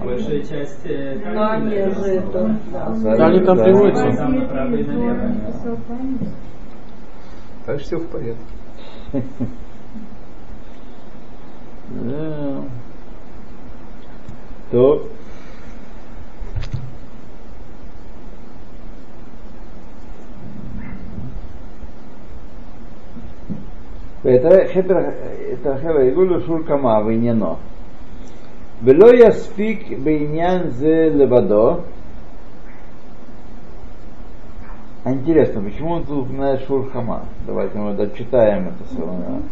Большая 0.04 0.42
часть... 0.42 0.86
Э, 0.86 1.20
Но 1.34 1.50
они 1.50 1.70
же 1.70 2.06
это... 2.06 2.56
Да, 2.72 3.26
они 3.26 3.40
там 3.40 3.58
приводятся. 3.58 4.06
Так 7.66 7.80
все 7.80 7.98
в 7.98 8.06
порядке. 8.06 8.42
Да. 11.90 12.62
То 14.70 15.08
это 24.22 25.76
Хевайгулю 25.78 26.40
Шуркама 26.42 27.02
Виньяно. 27.02 27.56
Вело 28.82 29.12
яспик 29.12 29.98
бейнян 29.98 30.70
зе 30.70 31.10
лебадо. 31.10 31.80
Интересно, 35.04 35.62
почему 35.62 35.92
он 35.92 36.04
тут 36.04 36.24
упоминает 36.24 36.62
Шурхама? 36.66 37.24
Давайте 37.46 37.78
мы 37.78 37.94
дочитаем 37.94 38.68
это 38.68 38.94
слово. 38.94 39.42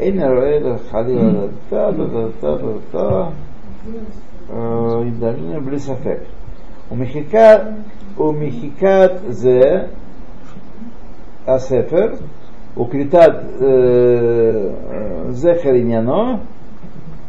Эйнер 0.00 0.34
это 0.34 0.80
халила 0.90 1.48
та 1.70 1.92
та 1.92 2.06
та 2.06 2.28
та 2.40 2.58
та 2.58 2.78
та 2.92 3.32
и 5.02 5.10
даже 5.10 5.40
не 5.40 5.60
блисафек. 5.60 6.22
У 6.90 6.94
Мехикат 6.94 7.72
у 8.16 8.32
Мехикат 8.32 9.22
зе 9.28 9.88
הספר, 11.47 12.13
וכריתת 12.77 13.33
זכר 15.29 15.73
עניינו, 15.73 16.37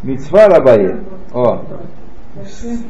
מצווה 0.04 0.46
רבאי. 0.46 0.86
О, 1.32 1.58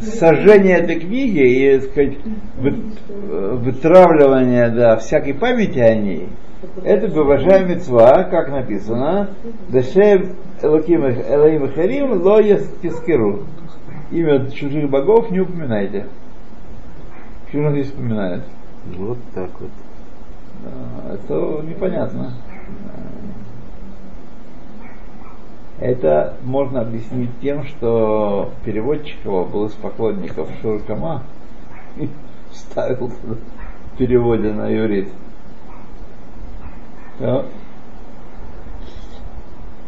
сожжение 0.01 0.79
этой 0.79 0.99
книги 0.99 1.41
и, 1.41 1.79
так 1.79 1.91
сказать, 1.91 2.19
вытравливание 2.57 4.71
да, 4.71 4.97
всякой 4.97 5.35
памяти 5.35 5.79
о 5.79 5.95
ней, 5.95 6.31
это 6.85 7.09
Баважай 7.09 7.65
Мецва, 7.65 8.25
как 8.25 8.49
написано, 8.49 9.31
Дешем 9.69 10.37
Элоким 10.63 11.07
Элоим 11.07 11.73
Харим 11.73 12.23
Ло 12.23 12.43
Тискеру. 12.43 13.45
Имя 14.11 14.51
чужих 14.51 14.91
богов 14.91 15.31
не 15.31 15.41
упоминайте. 15.41 16.07
Почему 17.45 17.71
здесь 17.73 17.93
упоминает? 17.93 18.43
Вот 18.97 19.19
так 19.35 19.51
вот. 19.61 19.71
Это 21.12 21.62
непонятно. 21.64 22.34
Это 25.80 26.36
можно 26.44 26.82
объяснить 26.82 27.32
тем, 27.42 27.66
что 27.66 28.52
переводчик 28.64 29.24
его 29.26 29.44
был 29.46 29.66
из 29.66 29.74
поклонников 29.74 30.48
Шуркама 30.62 31.24
и 31.98 32.10
ставил 32.52 33.08
в 33.08 33.98
переводе 33.98 34.54
на 34.54 34.68
юрит. 34.70 35.10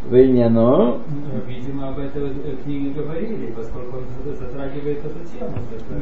Да. 0.10 0.17
Вейняно. 0.17 1.00
Видимо, 1.48 1.89
об 1.89 2.00
этой 2.00 2.32
книге 2.63 2.91
говорили, 2.91 3.54
поскольку 3.56 3.98
он 3.98 4.36
затрагивает 4.36 5.00
эту 5.00 5.20
тему. 5.26 5.52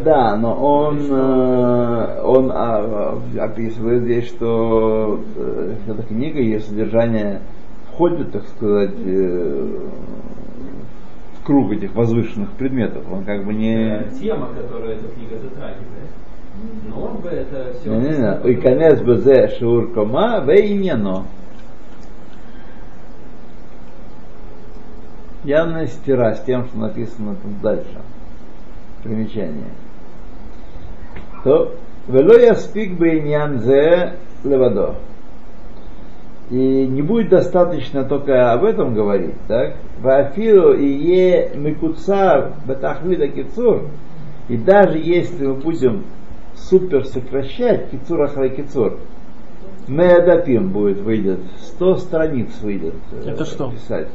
Да, 0.04 0.36
но 0.36 0.54
он, 0.56 1.00
э, 1.10 2.22
он 2.24 2.52
а, 2.52 3.20
описывает 3.40 4.04
здесь, 4.04 4.28
что 4.28 5.20
э, 5.36 5.76
эта 5.88 6.04
книга, 6.04 6.40
ее 6.40 6.60
содержание 6.60 7.42
входит, 7.92 8.32
так 8.32 8.44
сказать, 8.48 8.96
э, 9.06 9.80
в 11.40 11.46
круг 11.46 11.72
этих 11.72 11.96
возвышенных 11.96 12.52
предметов. 12.52 13.04
Он 13.12 13.24
как 13.24 13.46
бы 13.46 13.54
не... 13.54 14.04
Тема, 14.20 14.50
которую 14.56 14.94
эта 14.94 15.08
книга 15.08 15.38
затрагивает. 15.38 16.10
Но 16.88 17.02
он 17.08 17.18
бы 17.18 17.30
это 17.30 17.74
все... 17.74 17.90
Не, 17.90 18.00
не, 18.00 18.18
не. 18.18 18.52
И 18.52 18.56
конец 18.62 19.02
бы 19.02 19.18
зе 19.18 19.50
шур 19.60 19.92
кома 19.94 20.40
вейняно. 20.46 21.26
Явная 25.46 25.88
стира 25.88 26.34
с 26.34 26.42
тем, 26.42 26.66
что 26.66 26.78
написано 26.78 27.36
тут 27.42 27.62
дальше. 27.62 28.02
Примечание. 29.04 29.70
То 31.44 31.76
вело 32.08 32.34
я 32.34 32.56
спик 32.56 32.98
бы 32.98 33.10
зе 33.64 34.14
левадо. 34.44 34.96
И 36.50 36.88
не 36.88 37.02
будет 37.02 37.30
достаточно 37.30 38.04
только 38.04 38.52
об 38.52 38.64
этом 38.64 38.94
говорить, 38.94 39.36
так? 39.48 39.76
Вафиру 40.00 40.74
и 40.74 40.86
е 40.86 41.52
микуцар 41.56 42.54
батахвида 42.66 43.28
кицур. 43.30 43.84
И 44.48 44.58
даже 44.58 45.00
если 45.00 45.48
мы 45.48 45.56
будем 45.56 46.04
супер 46.56 47.06
сокращать, 47.06 47.90
кицур 47.90 48.22
ахрай 48.24 48.50
кицур, 48.50 48.98
Меадапим 49.88 50.70
будет, 50.70 51.00
выйдет, 51.00 51.40
100 51.60 51.98
страниц 51.98 52.50
выйдет. 52.62 52.96
Это 53.24 53.46
что? 53.46 53.72
Писать 53.72 54.08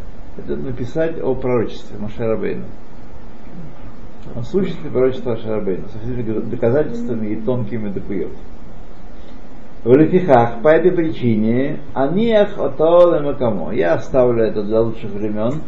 написать 0.49 1.21
о 1.23 1.35
пророчестве 1.35 1.99
Машарабейну. 1.99 2.65
О 4.35 4.43
сущности 4.43 4.89
пророчества 4.89 5.31
Машарабейну 5.31 5.89
со 5.89 5.99
всеми 5.99 6.23
доказательствами 6.23 7.29
и 7.29 7.37
тонкими 7.37 7.91
докуев. 7.91 8.31
В 9.83 9.95
Лефихах, 9.95 10.61
по 10.63 10.69
этой 10.69 10.93
причине, 10.93 11.81
Аниях 11.95 12.59
Отол 12.59 13.19
Макамо. 13.21 13.73
Я 13.73 13.95
оставлю 13.95 14.45
это 14.45 14.63
для 14.63 14.81
лучших 14.81 15.11
времен. 15.11 15.63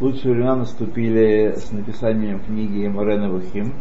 Лучшие 0.00 0.34
времена 0.34 0.56
наступили 0.56 1.54
с 1.56 1.72
написанием 1.72 2.38
книги 2.40 2.86
Морена 2.86 3.28
Вахим. 3.28 3.74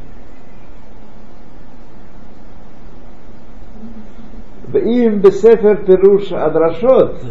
им 4.73 5.19
бесефер 5.19 5.77
пируш 5.85 6.31
адрашот, 6.31 7.21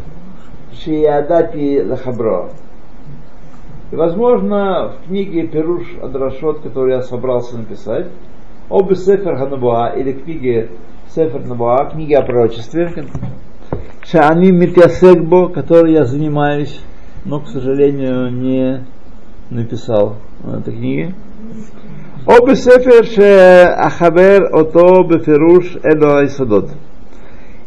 шиядати 0.73 1.83
лахабро. 1.85 2.51
И, 3.90 3.96
возможно, 3.96 4.92
в 4.92 5.09
книге 5.09 5.46
Перуш 5.46 5.87
Адрашот, 6.03 6.61
которую 6.61 6.96
я 6.96 7.03
собрался 7.03 7.57
написать, 7.57 8.07
об 8.68 8.92
Сефер 8.92 9.37
Ханабуа, 9.37 9.94
или 9.96 10.12
книге 10.12 10.68
Сефер 11.09 11.46
Набуа, 11.46 11.87
книги 11.90 12.12
о 12.12 12.22
пророчестве, 12.22 12.92
Шаани 14.05 14.51
Митясекбо, 14.51 15.48
которой 15.48 15.94
я 15.94 16.05
занимаюсь, 16.05 16.81
но, 17.24 17.40
к 17.40 17.48
сожалению, 17.48 18.31
не 18.31 18.85
написал 19.48 20.16
этой 20.44 20.74
книги. 20.74 21.14
Об 22.27 22.55
Сефер 22.55 23.07
Ахабер 23.79 24.55
Ото 24.55 25.03
Беферуш 25.05 25.77
Эдо 25.83 26.18
Айсадот. 26.18 26.70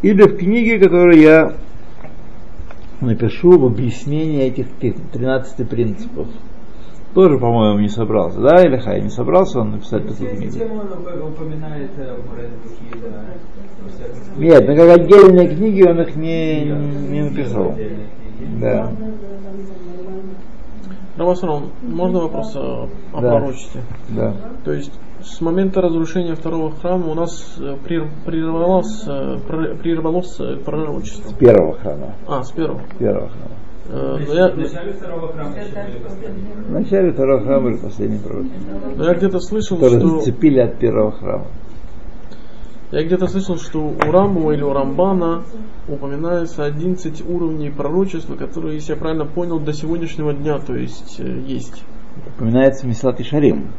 Или 0.03 0.21
в 0.21 0.37
книге, 0.37 0.77
которую 0.77 1.19
я 1.19 1.53
напишу 3.01 3.59
в 3.59 3.65
объяснении 3.65 4.43
этих 4.43 4.67
13 5.11 5.67
принципов. 5.67 6.27
Тоже, 7.13 7.37
по-моему, 7.37 7.79
не 7.79 7.89
собрался, 7.89 8.39
да, 8.39 8.63
или 8.63 8.77
Хай 8.77 9.01
не 9.01 9.09
собрался 9.09 9.59
он 9.59 9.71
написать 9.71 10.07
такую 10.07 10.29
книгу? 10.29 10.55
Нет, 14.37 14.67
но 14.67 14.75
как 14.75 14.97
отдельные 14.97 15.49
книги 15.49 15.83
он 15.83 16.01
их 16.01 16.15
не, 16.15 16.63
не 16.63 17.23
написал. 17.23 17.75
Да. 18.61 18.91
Рамасурам, 21.17 21.71
можно 21.83 22.21
вопрос 22.21 22.55
о, 22.55 22.87
о 23.13 23.21
да. 23.21 23.37
пророчестве? 23.37 23.81
Да. 24.09 24.33
То 24.63 24.71
есть 24.71 24.93
с 25.23 25.41
момента 25.41 25.81
разрушения 25.81 26.35
второго 26.35 26.71
храма 26.71 27.07
у 27.07 27.13
нас 27.13 27.55
э, 27.59 27.75
прервалось, 28.25 29.03
э, 29.07 29.37
прервалось 29.81 30.39
э, 30.39 30.57
пророчество. 30.57 31.29
С 31.29 31.33
первого 31.33 31.77
храма. 31.77 32.15
А, 32.27 32.43
с 32.43 32.51
первого. 32.51 32.81
С 32.93 32.97
первого 32.97 33.29
храма. 33.29 33.55
В 33.87 34.69
начале 34.69 34.93
второго 34.93 35.33
храма 35.33 35.55
еще 35.57 35.69
были 35.73 36.03
последние 36.03 36.55
В 36.55 36.71
начале 36.71 37.11
второго 37.11 37.43
храма 37.43 37.63
были 37.63 37.77
последние 37.77 38.19
пророки. 38.21 38.51
Но 38.95 39.03
я 39.05 39.13
где-то 39.13 39.39
слышал, 39.39 39.77
которые 39.77 39.99
что... 39.99 40.19
зацепили 40.19 40.59
от 40.59 40.77
первого 40.79 41.11
храма. 41.11 41.47
Я 42.91 43.03
где-то 43.03 43.27
слышал, 43.27 43.57
что 43.57 43.79
у 43.79 44.11
Рамбова 44.11 44.51
или 44.51 44.63
у 44.63 44.73
Рамбана 44.73 45.43
упоминается 45.87 46.65
11 46.65 47.27
уровней 47.27 47.69
пророчества, 47.69 48.35
которые, 48.35 48.75
если 48.75 48.93
я 48.93 48.99
правильно 48.99 49.25
понял, 49.25 49.59
до 49.59 49.73
сегодняшнего 49.73 50.33
дня, 50.33 50.59
то 50.59 50.75
есть 50.75 51.19
есть. 51.19 51.83
Упоминается 52.35 52.87
Месилат 52.87 53.19
и 53.19 53.23
Шарим. 53.23 53.71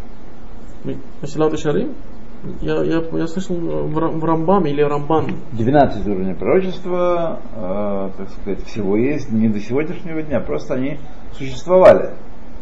Месилат 0.84 1.52
и 1.54 1.56
Шарим? 1.56 1.94
Я, 2.60 2.82
я, 2.82 3.02
я 3.12 3.26
слышал 3.28 3.54
в 3.54 4.24
Рамбаме 4.24 4.72
или 4.72 4.82
Рамбан. 4.82 5.26
12 5.52 6.06
уровней 6.08 6.34
пророчества, 6.34 7.38
э, 7.54 8.10
так 8.18 8.28
сказать, 8.30 8.64
всего 8.64 8.96
есть 8.96 9.30
не 9.30 9.48
до 9.48 9.60
сегодняшнего 9.60 10.22
дня, 10.22 10.40
просто 10.40 10.74
они 10.74 10.98
существовали. 11.34 12.10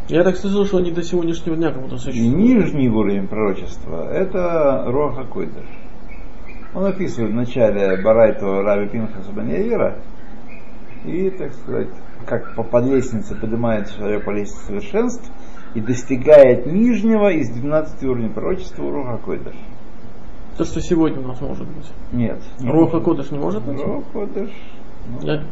Я 0.09 0.23
так 0.23 0.37
слышал, 0.37 0.67
что 0.67 0.79
они 0.79 0.91
до 0.91 1.03
сегодняшнего 1.03 1.57
дня 1.57 1.73
как 1.73 1.83
будто 1.83 1.97
существуют. 1.97 2.37
Нижний 2.37 2.91
уровень 2.91 3.27
пророчества 3.27 4.11
это 4.13 4.85
Роха 4.87 5.25
Койдыш. 5.25 5.65
Он 6.75 6.85
описывает 6.85 7.33
в 7.33 7.37
начале 7.37 8.03
Барайтова 8.03 8.63
Раби 8.63 8.89
Пинхаса 8.89 9.33
Баньяира 9.33 9.97
и, 11.05 11.31
так 11.31 11.55
сказать, 11.55 11.89
как 12.27 12.55
по, 12.55 12.63
под 12.63 12.85
лестнице 12.85 13.35
поднимается 13.35 13.97
человек 13.97 14.25
по 14.25 14.31
лестнице 14.31 14.67
совершенств 14.67 15.31
и 15.75 15.81
достигает 15.81 16.67
нижнего 16.67 17.31
из 17.31 17.51
12 17.51 18.03
уровней 18.05 18.29
пророчества 18.29 18.91
Руха 18.91 19.19
Койдыш. 19.19 19.55
То, 20.57 20.65
что 20.65 20.81
сегодня 20.81 21.21
у 21.21 21.29
нас 21.29 21.41
может 21.41 21.67
быть? 21.67 21.91
Нет. 22.13 22.43
Не 22.61 22.71
Руха 22.71 23.01
Кодыш 23.01 23.31
не 23.31 23.39
может 23.39 23.65
быть? 23.65 23.81
Руха 23.81 24.05
Кодыш. 24.13 24.51
Ну, 25.09 25.27
я 25.27 25.43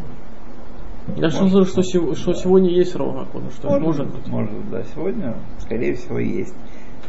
я 1.16 1.30
слышал, 1.30 1.64
что, 1.64 1.82
что 1.82 2.34
сегодня 2.34 2.70
есть 2.70 2.94
Руха 2.94 3.24
Кодыш, 3.32 3.54
что 3.54 3.70
может, 3.70 3.80
может 3.80 4.12
быть. 4.12 4.28
Может, 4.28 4.70
да, 4.70 4.82
сегодня, 4.94 5.36
скорее 5.60 5.94
всего, 5.94 6.18
есть. 6.18 6.54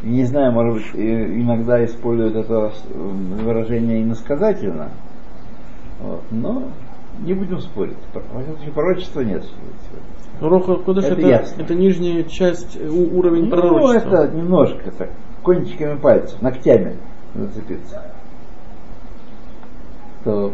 Не 0.04 0.24
знаю, 0.24 0.54
может 0.54 0.76
быть, 0.76 0.96
иногда 0.96 1.84
используют 1.84 2.36
это 2.36 2.72
выражение 2.94 4.02
иносказательно, 4.02 4.92
вот, 6.00 6.24
но 6.32 6.70
не 7.24 7.34
будем 7.34 7.60
спорить. 7.60 7.98
Во 8.14 8.22
всяком 8.22 8.56
случае, 8.58 8.74
пророчества 8.74 9.22
нет 9.22 9.44
сегодня. 9.44 10.10
Роха 10.42 10.76
Кодыш 10.76 11.06
это, 11.06 11.22
это, 11.22 11.62
это 11.62 11.76
нижняя 11.76 12.24
часть, 12.24 12.78
уровень 12.82 13.46
ну, 13.46 13.50
пророчества. 13.50 14.10
Ну, 14.10 14.16
это 14.24 14.36
немножко 14.36 14.92
так, 14.92 15.10
кончиками 15.44 15.98
пальцев, 15.98 16.42
ногтями 16.42 16.98
зацепиться. 17.36 18.04
То 20.24 20.54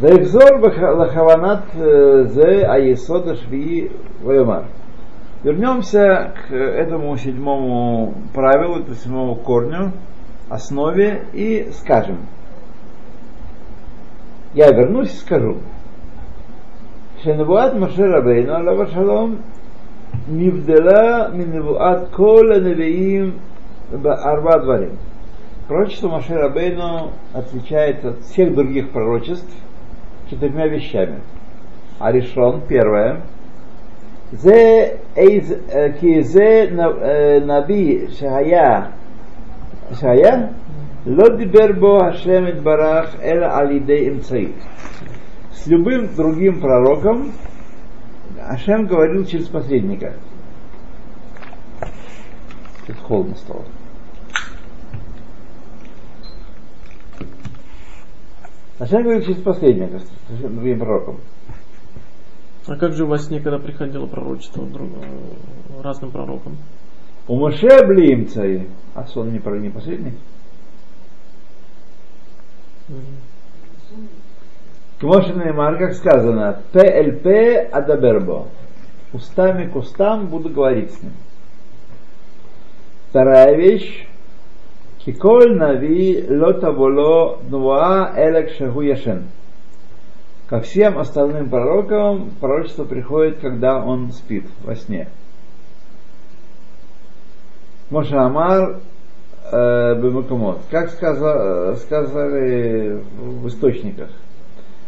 Вейхзор 0.00 0.58
лахаванат 0.58 1.64
э, 1.74 2.24
зе 2.30 2.64
аесода 2.64 3.36
шви 3.36 3.92
ваймар. 4.22 4.64
Вернемся 5.44 6.34
к 6.48 6.52
этому 6.52 7.16
седьмому 7.16 8.14
правилу, 8.34 8.80
этому 8.80 8.96
седьмому 8.96 9.36
корню, 9.36 9.92
основе 10.48 11.26
и 11.32 11.70
скажем 11.78 12.18
Я 14.53 14.71
вернусь 14.71 15.13
и 15.13 15.17
скажу. 15.17 15.57
שנבואת 17.17 17.73
משה 17.73 18.03
רבינו 18.17 18.53
עליו 18.53 18.83
השלום 18.83 19.35
נבדלה 20.31 21.27
מנבואת 21.33 21.97
כל 22.11 22.51
הנביאים 22.55 23.31
בארבעה 24.01 24.57
דברים. 24.57 24.89
Пророчество 25.67 26.07
Маше 26.07 26.33
Рабейну 26.33 27.11
отличается 27.33 28.09
от 28.11 28.21
всех 28.21 28.55
других 28.55 28.89
пророчеств 28.91 29.51
четырьмя 30.29 30.65
вещами. 30.67 31.19
А 31.99 32.11
решен, 32.11 32.61
первое, 32.69 33.17
כי 35.99 36.23
זה 36.23 36.65
נביא 37.45 38.07
שהיה, 38.09 38.81
שהיה, 39.93 40.47
Ло 41.04 41.36
дибер 41.36 41.78
бо 41.80 41.98
Хашем 41.98 42.62
барах 42.62 43.16
эль 43.20 43.42
алидей 43.42 44.08
имцаит. 44.08 44.54
С 45.52 45.66
любым 45.66 46.14
другим 46.14 46.60
пророком 46.60 47.32
Ашем 48.40 48.86
говорил 48.86 49.24
через 49.24 49.48
посредника. 49.48 50.14
Тут 52.86 52.96
холодно 52.98 53.34
стало. 53.36 53.64
Ашем 58.78 59.02
говорил 59.02 59.22
через 59.22 59.42
посредника, 59.42 59.98
с 59.98 60.38
другим 60.38 60.78
пророком. 60.78 61.20
А 62.66 62.76
как 62.76 62.92
же 62.92 63.04
у 63.04 63.08
вас 63.08 63.28
некогда 63.28 63.58
приходило 63.58 64.06
пророчество 64.06 64.64
друг, 64.66 64.88
э, 64.88 65.82
разным 65.82 66.12
пророкам? 66.12 66.58
У 67.26 67.36
Моше 67.36 67.84
блимцай. 67.86 68.68
А 68.94 69.04
сон 69.04 69.32
не, 69.32 69.40
не 69.60 69.70
посредник? 69.70 70.14
Кмошин 75.00 75.38
Неймар, 75.38 75.78
как 75.78 75.94
сказано, 75.94 76.60
ПЛП 76.72 77.26
Адабербо. 77.72 78.46
Устами 79.12 79.66
к 79.66 79.76
устам 79.76 80.28
буду 80.28 80.48
говорить 80.48 80.92
с 80.92 81.02
ним. 81.02 81.12
Вторая 83.10 83.56
вещь. 83.56 84.06
Киколь 84.98 85.56
нави 85.56 86.24
лотаволо 86.28 87.40
нуа 87.48 88.12
элек 88.16 88.52
шагу 88.56 88.82
яшен. 88.82 89.24
Ко 90.46 90.60
всем 90.60 90.98
остальным 90.98 91.50
пророкам, 91.50 92.30
пророчество 92.40 92.84
приходит, 92.84 93.38
когда 93.40 93.84
он 93.84 94.12
спит 94.12 94.44
во 94.62 94.76
сне. 94.76 95.08
Моша 97.90 98.26
Амар 98.26 98.80
Бемакумот. 99.52 100.60
Как 100.70 100.88
сказали, 100.90 101.76
сказали 101.76 103.02
в 103.18 103.46
источниках. 103.48 104.08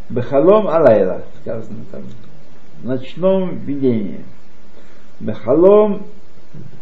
Бехалом 0.09 0.68
алайла, 0.68 1.22
сказано 1.42 1.85
там, 1.92 2.03
в 2.81 2.87
ночном 2.87 3.59
видении. 3.59 4.24
Бехалом 5.20 6.05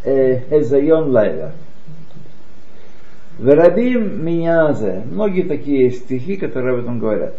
эзайон 0.05 1.11
лайла. 1.11 1.53
Верабим 3.39 4.25
минязе. 4.25 5.03
Многие 5.11 5.43
такие 5.43 5.91
стихи, 5.91 6.37
которые 6.37 6.75
об 6.75 6.83
этом 6.83 7.01
говорят. 7.01 7.35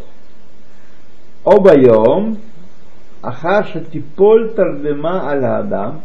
Обайом 1.44 2.36
ахаша 3.22 3.80
типоль 3.80 4.50
тардема 4.50 5.26
аля 5.30 5.58
адам. 5.58 6.02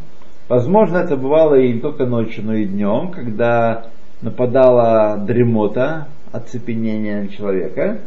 Возможно, 0.48 1.00
это 1.00 1.18
бывало 1.18 1.56
и 1.56 1.74
не 1.74 1.80
только 1.82 2.06
ночью, 2.06 2.46
но 2.46 2.54
и 2.56 2.66
днем, 2.66 3.12
когда 3.12 3.88
нападала 4.22 5.18
дремота, 5.18 6.08
оцепенение 6.32 7.30
человека. 7.30 8.00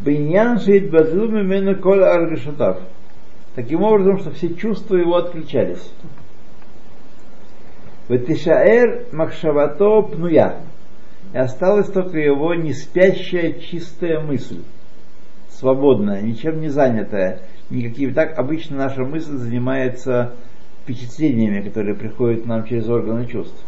Биньян 0.00 0.58
шеидбазлу 0.58 1.28
мимену 1.28 1.76
коль 1.76 2.02
аргашатав. 2.02 2.78
Таким 3.54 3.82
образом, 3.82 4.18
что 4.18 4.30
все 4.30 4.54
чувства 4.54 4.96
его 4.96 5.16
отключались. 5.16 5.92
Ветишаэр 8.08 9.06
махшавато 9.12 10.02
пнуя. 10.02 10.56
И 11.32 11.38
осталась 11.38 11.90
только 11.90 12.18
его 12.18 12.54
неспящая 12.54 13.52
чистая 13.52 14.20
мысль. 14.20 14.62
Свободная, 15.50 16.22
ничем 16.22 16.60
не 16.60 16.68
занятая. 16.68 17.40
Никакие, 17.68 18.12
так 18.12 18.38
обычно 18.38 18.78
наша 18.78 19.02
мысль 19.02 19.36
занимается 19.36 20.32
впечатлениями, 20.82 21.60
которые 21.60 21.94
приходят 21.94 22.46
нам 22.46 22.64
через 22.64 22.88
органы 22.88 23.26
чувств. 23.26 23.62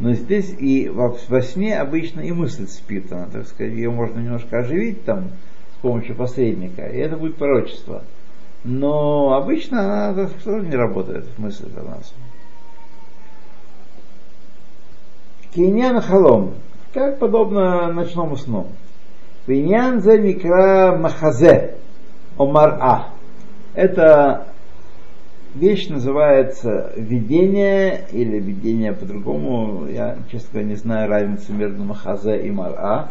Но 0.00 0.14
здесь 0.14 0.54
и 0.58 0.88
во, 0.88 1.14
во 1.28 1.42
сне 1.42 1.78
обычно 1.78 2.20
и 2.20 2.32
мысль 2.32 2.66
спит, 2.66 3.12
она, 3.12 3.26
так 3.26 3.46
сказать, 3.46 3.74
ее 3.74 3.90
можно 3.90 4.18
немножко 4.18 4.60
оживить 4.60 5.04
там 5.04 5.28
с 5.76 5.82
помощью 5.82 6.16
посредника, 6.16 6.86
и 6.86 6.96
это 6.96 7.18
будет 7.18 7.36
пророчество. 7.36 8.02
Но 8.64 9.34
обычно 9.34 10.10
она 10.12 10.26
так 10.26 10.46
не 10.46 10.74
работает, 10.74 11.26
мысль 11.38 11.66
для 11.68 11.82
нас. 11.82 12.14
Киньян 15.54 16.00
халом, 16.00 16.54
как 16.94 17.18
подобно 17.18 17.92
ночному 17.92 18.36
сну. 18.36 18.68
Киньян 19.46 20.00
за 20.00 20.16
микро 20.16 20.96
махазе, 20.96 21.74
омар 22.38 22.78
а. 22.80 23.10
Это 23.74 24.46
вещь 25.54 25.88
называется 25.88 26.92
видение 26.96 28.06
или 28.12 28.38
видение 28.38 28.92
по-другому. 28.92 29.86
Я, 29.88 30.18
честно 30.30 30.48
говоря, 30.52 30.68
не 30.68 30.76
знаю 30.76 31.08
разницы 31.08 31.52
между 31.52 31.82
Махазе 31.84 32.40
и 32.46 32.50
Мара. 32.50 33.10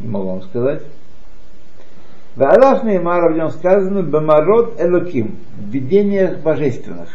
Не 0.00 0.08
могу 0.08 0.30
вам 0.30 0.42
сказать. 0.42 0.82
В 2.36 2.42
Аллах 2.42 2.84
Неймара 2.84 3.32
в 3.32 3.36
нем 3.36 3.50
сказано 3.50 4.02
Бамарот 4.02 4.80
Элоким, 4.80 5.36
в 5.58 5.68
видениях 5.68 6.38
божественных. 6.38 7.08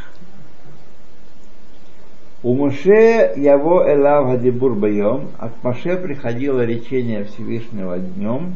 У 2.43 2.54
Муше 2.54 3.34
его 3.36 3.91
Элав 3.91 4.28
Хадибур 4.28 4.76
Байом, 4.76 5.30
а 5.39 5.50
к 5.50 5.63
Маше 5.63 5.95
приходило 5.95 6.63
речение 6.63 7.24
Всевышнего 7.24 7.98
днем, 7.98 8.54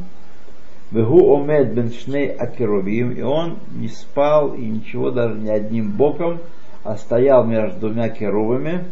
Вегу 0.91 1.35
омед 1.35 1.73
бен 1.73 1.91
шней 1.91 2.31
акерувим, 2.31 3.11
и 3.11 3.21
он 3.21 3.59
не 3.73 3.89
спал 3.89 4.53
и 4.53 4.65
ничего 4.65 5.11
даже 5.11 5.35
не 5.35 5.49
одним 5.49 5.91
боком, 5.91 6.39
а 6.83 6.97
стоял 6.97 7.45
между 7.45 7.79
двумя 7.79 8.09
керувами. 8.09 8.85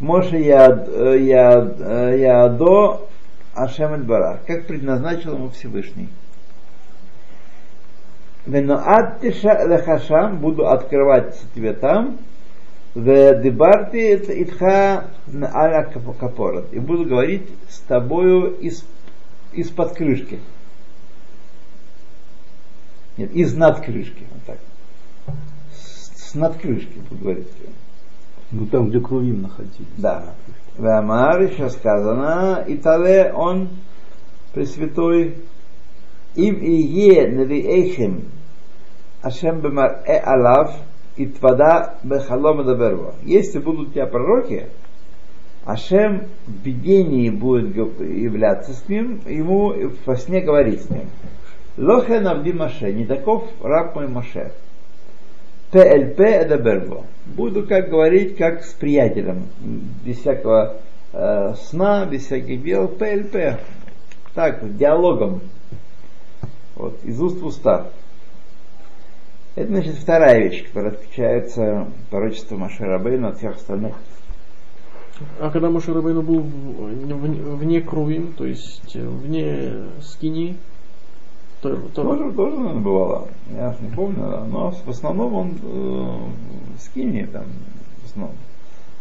Моше 0.00 0.38
э, 0.38 0.48
э, 0.48 2.18
Яадо 2.18 3.02
Ашем 3.54 4.04
Барах, 4.04 4.40
как 4.46 4.66
предназначил 4.66 5.34
ему 5.34 5.50
Всевышний. 5.50 6.08
Веноат 8.46 9.22
лехашам, 9.22 10.38
буду 10.38 10.66
открывать 10.66 11.40
тебе 11.54 11.74
там, 11.74 12.18
в 12.94 13.04
дебарте 13.40 14.16
итха 14.16 15.04
аля 15.54 15.88
капорот. 16.18 16.72
И 16.72 16.78
буду 16.78 17.04
говорить 17.04 17.48
с 17.68 17.78
тобою 17.80 18.54
из, 18.58 18.84
из-под 19.52 19.92
крышки. 19.92 20.40
Нет, 23.22 23.32
из 23.34 23.54
над 23.54 23.80
крышки. 23.84 24.24
Вот 24.32 24.42
так. 24.46 24.58
С, 25.72 26.30
с 26.30 26.34
над 26.34 26.56
крышки 26.56 26.98
буду 27.08 27.22
говорить. 27.22 27.46
Ну 28.50 28.66
там, 28.66 28.88
где 28.88 28.98
Крувим 28.98 29.42
находились. 29.42 29.86
Да. 29.96 30.34
В 30.76 30.84
Амар 30.84 31.40
еще 31.42 31.70
сказано, 31.70 32.64
Итале 32.66 33.32
он 33.32 33.68
Пресвятой 34.52 35.36
им 36.34 36.54
и 36.56 36.72
е 36.72 37.28
навиэхем 37.28 38.24
Ашем 39.22 39.60
бемар 39.60 40.02
э 40.04 40.18
алав 40.18 40.74
и 41.16 41.26
твада 41.26 41.94
бехалом 42.02 42.64
даберво. 42.66 43.14
Если 43.22 43.60
будут 43.60 43.90
у 43.90 43.92
тебя 43.92 44.06
пророки, 44.06 44.66
Ашем 45.64 46.24
в 46.48 46.66
видении 46.66 47.30
будет 47.30 47.76
являться 48.00 48.72
с 48.72 48.88
ним, 48.88 49.20
ему 49.26 49.72
во 50.06 50.16
сне 50.16 50.40
говорить 50.40 50.82
с 50.82 50.90
ним. 50.90 51.08
Лохен 51.76 52.26
Авди 52.26 52.52
Маше, 52.52 52.92
не 52.92 53.06
таков 53.06 53.48
раб 53.62 53.94
мой 53.94 54.08
Маше. 54.08 54.52
ПЛП 55.70 56.20
Эдабербо. 56.20 57.04
Буду 57.24 57.66
как 57.66 57.88
говорить, 57.88 58.36
как 58.36 58.62
с 58.62 58.72
приятелем, 58.74 59.46
без 60.04 60.18
всякого 60.18 60.76
э, 61.14 61.54
сна, 61.54 62.04
без 62.04 62.26
всяких 62.26 62.62
дел. 62.62 62.88
ПЛП. 62.88 63.58
Так, 64.34 64.76
диалогом. 64.76 65.40
Вот, 66.74 67.02
из 67.04 67.20
уст 67.20 67.40
в 67.40 67.46
уста. 67.46 67.86
Это, 69.54 69.68
значит, 69.68 69.94
вторая 69.94 70.40
вещь, 70.40 70.66
которая 70.66 70.92
отличается 70.92 71.86
пророчество 72.10 72.56
Маширабейна 72.56 73.28
от 73.28 73.38
всех 73.38 73.56
остальных. 73.56 73.94
А 75.40 75.50
когда 75.50 75.70
Маширабейну 75.70 76.22
был 76.22 76.40
вне 76.40 77.80
крови, 77.80 78.26
то 78.36 78.46
есть 78.46 78.94
вне 78.94 79.84
скини, 80.00 80.56
то, 81.62 81.76
то... 81.76 82.02
Тоже, 82.02 82.32
тоже, 82.32 82.56
наверное, 82.56 82.82
бывало. 82.82 83.28
Я 83.50 83.74
не 83.80 83.88
помню, 83.94 84.44
но 84.46 84.72
в 84.72 84.88
основном 84.88 85.34
он 85.34 85.58
э, 85.62 86.78
с 86.78 86.88
Кини 86.88 87.24
там, 87.24 87.44
в 88.02 88.10
основном. 88.10 88.36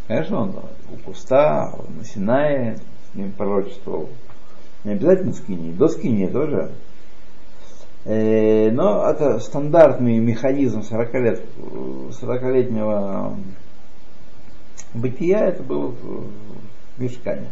Конечно, 0.07 0.41
он 0.41 0.55
у 0.93 0.97
куста, 1.03 1.73
на 1.97 2.05
Синае 2.05 2.77
с 3.11 3.15
ним 3.15 3.31
пророчествовал. 3.31 4.09
Не 4.83 4.91
обязательно 4.91 5.33
с 5.33 5.41
Кини, 5.41 5.71
до 5.71 5.87
Скини 5.87 6.27
тоже. 6.27 6.71
Э, 8.05 8.69
но 8.71 9.09
это 9.09 9.39
стандартный 9.39 10.19
механизм 10.19 10.83
40 10.83 11.13
лет, 11.15 11.41
40-летнего 12.21 13.37
бытия, 14.93 15.47
это 15.47 15.63
было 15.63 15.87
в 15.87 16.27
Мешкане. 16.97 17.47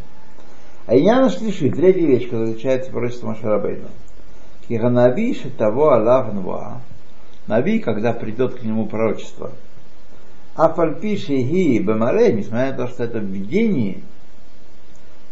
А 0.86 0.94
я 0.94 1.22
нашли 1.22 1.52
третья 1.72 2.06
вещь, 2.06 2.26
которая 2.26 2.52
отличается 2.52 2.92
пророчеством 2.92 3.32
Машарабейна. 4.70 5.14
Киранави 5.14 5.34
того 5.58 5.92
Аллах 5.92 6.34
Нуа. 6.34 6.82
Нави, 7.48 7.80
когда 7.80 8.14
придет 8.14 8.56
к 8.56 8.64
нему 8.64 8.86
пророчество. 8.86 9.52
А 10.56 10.70
фальпиши 10.70 11.42
ги 11.42 11.80
бемаре, 11.80 12.34
несмотря 12.34 12.72
на 12.72 12.78
то, 12.78 12.88
что 12.88 13.04
это 13.06 13.20
в 13.20 13.24
видении, 13.24 14.04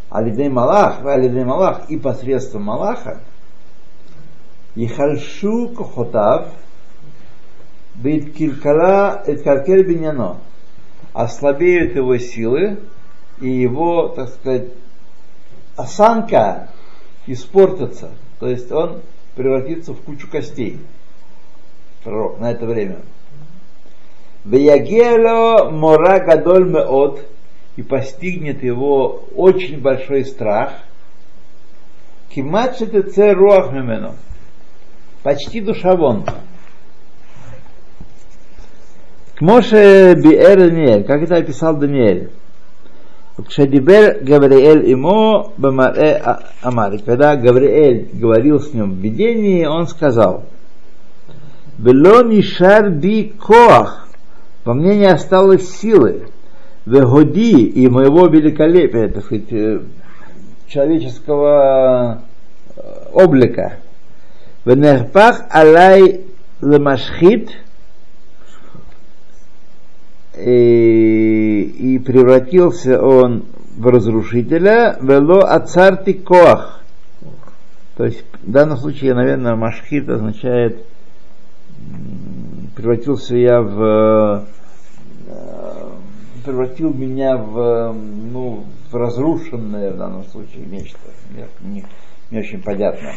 алидей 0.10 0.50
Малах, 0.50 1.06
алидей 1.06 1.44
Малах 1.44 1.90
и 1.90 1.98
посредством 1.98 2.64
Малаха, 2.64 3.22
Ихальшу 4.76 5.70
кохотав, 5.70 6.48
бит 7.96 8.34
килькала 8.34 9.24
эткалькель 9.26 9.86
биньяно, 9.86 10.38
ослабеют 11.14 11.96
его 11.96 12.18
силы, 12.18 12.80
и 13.42 13.50
его, 13.50 14.08
так 14.10 14.30
сказать, 14.30 14.70
осанка 15.76 16.70
испортится. 17.28 18.12
То 18.40 18.48
есть 18.48 18.72
он 18.72 19.02
превратиться 19.38 19.94
в 19.94 20.02
кучу 20.02 20.30
костей. 20.30 20.80
Пророк 22.04 22.40
на 22.40 22.52
это 22.52 22.66
время. 22.66 22.98
Веягело 24.44 25.70
мора 25.70 26.20
гадоль 26.20 26.70
меот 26.70 27.22
и 27.76 27.84
постигнет 27.84 28.64
его 28.64 29.24
очень 29.36 29.80
большой 29.80 30.26
страх. 30.26 30.74
Кимачете 32.30 33.04
це 33.04 33.34
руах 33.34 33.72
мимену. 33.74 34.14
Почти 35.24 35.62
душа 35.62 35.96
вон. 35.96 36.24
К 39.36 39.42
Моше 39.42 40.16
Биэр 40.16 40.58
Даниэль, 40.58 41.04
как 41.04 41.22
это 41.22 41.36
описал 41.36 41.76
Даниэль. 41.76 42.32
Кшадибер 43.46 44.20
Гавриэль 44.22 44.92
имо 44.92 45.52
бамаре 45.58 46.22
Амари. 46.62 46.98
Когда 46.98 47.36
Гавриэль 47.36 48.10
говорил 48.14 48.60
с 48.60 48.74
ним 48.74 48.94
в 48.94 48.96
видении, 48.96 49.66
он 49.66 49.88
сказал, 49.88 50.46
Бело 51.78 52.24
нишар 52.24 52.90
би 52.90 53.34
коах, 53.40 54.08
во 54.66 54.74
мне 54.74 54.98
не 54.98 55.06
осталось 55.06 55.70
силы, 55.70 56.30
вегоди 56.86 57.64
и 57.64 57.88
моего 57.88 58.26
великолепия, 58.26 59.10
так 59.10 59.26
сказать, 59.26 59.84
человеческого 60.68 62.24
облика. 63.14 63.74
Венерпах 64.66 65.46
алай 65.52 66.22
лемашхит– 66.62 67.52
и, 70.40 72.00
превратился 72.06 73.02
он 73.02 73.46
в 73.78 73.88
разрушителя, 73.88 74.98
вело 75.02 75.42
ацарти 75.42 76.14
коах. 76.14 76.82
То 77.96 78.06
есть 78.06 78.24
в 78.44 78.52
данном 78.52 78.78
случае, 78.78 79.14
наверное, 79.14 79.56
машхит 79.56 80.08
означает 80.10 80.86
превратился 82.76 83.36
я 83.36 83.62
в 83.62 84.46
э, 85.28 85.90
превратил 86.46 86.94
меня 86.94 87.38
в 87.38 87.94
ну 87.94 88.66
в 88.92 88.96
разрушенное 88.96 89.92
в 89.92 89.98
данном 89.98 90.24
случае 90.26 90.66
нечто. 90.68 91.00
Не, 91.62 91.84
не 92.32 92.40
очень 92.40 92.62
понятно. 92.62 93.10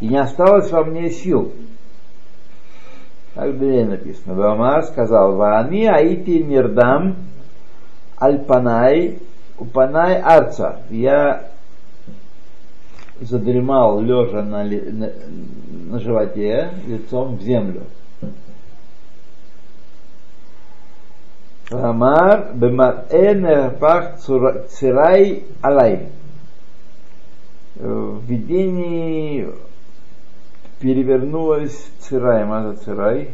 И 0.00 0.08
не 0.08 0.18
осталось 0.18 0.70
во 0.70 0.84
мне 0.84 1.10
сил 1.10 1.52
так 3.40 3.54
в 3.54 3.84
написано. 3.84 4.34
Вамар 4.34 4.82
сказал, 4.84 5.36
Вани 5.36 5.86
аити 5.86 6.42
мирдам 6.42 7.16
альпанай 8.18 9.18
упанай 9.58 10.20
арца. 10.20 10.82
Я 10.90 11.48
задремал 13.18 14.02
лежа 14.02 14.42
на, 14.42 14.62
на, 14.64 15.12
на 15.86 16.00
животе 16.00 16.70
лицом 16.86 17.38
в 17.38 17.40
землю. 17.40 17.84
Рамар 21.70 22.50
бемарэ 22.52 23.70
пах 23.80 24.18
цирай 24.18 25.44
алай. 25.62 26.08
В 27.76 28.22
видении 28.26 29.48
перевернулась 30.80 31.90
цирай, 32.00 32.44
маза 32.44 32.76
цирай, 32.76 33.30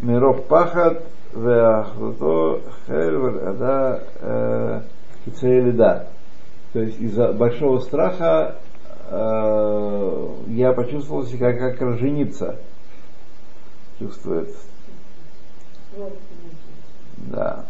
миров 0.00 0.44
пахат, 0.46 1.04
веахлуто 1.34 2.62
хер 2.86 3.48
ада 3.48 4.82
кицейлида. 5.24 6.06
То 6.72 6.80
есть 6.80 7.00
из-за 7.00 7.32
большого 7.32 7.80
страха 7.80 8.56
э, 9.10 10.28
я 10.48 10.72
почувствовал 10.72 11.24
себя 11.24 11.52
как 11.52 11.80
роженица. 11.80 12.56
Чувствует. 13.98 14.54
Да. 17.16 17.64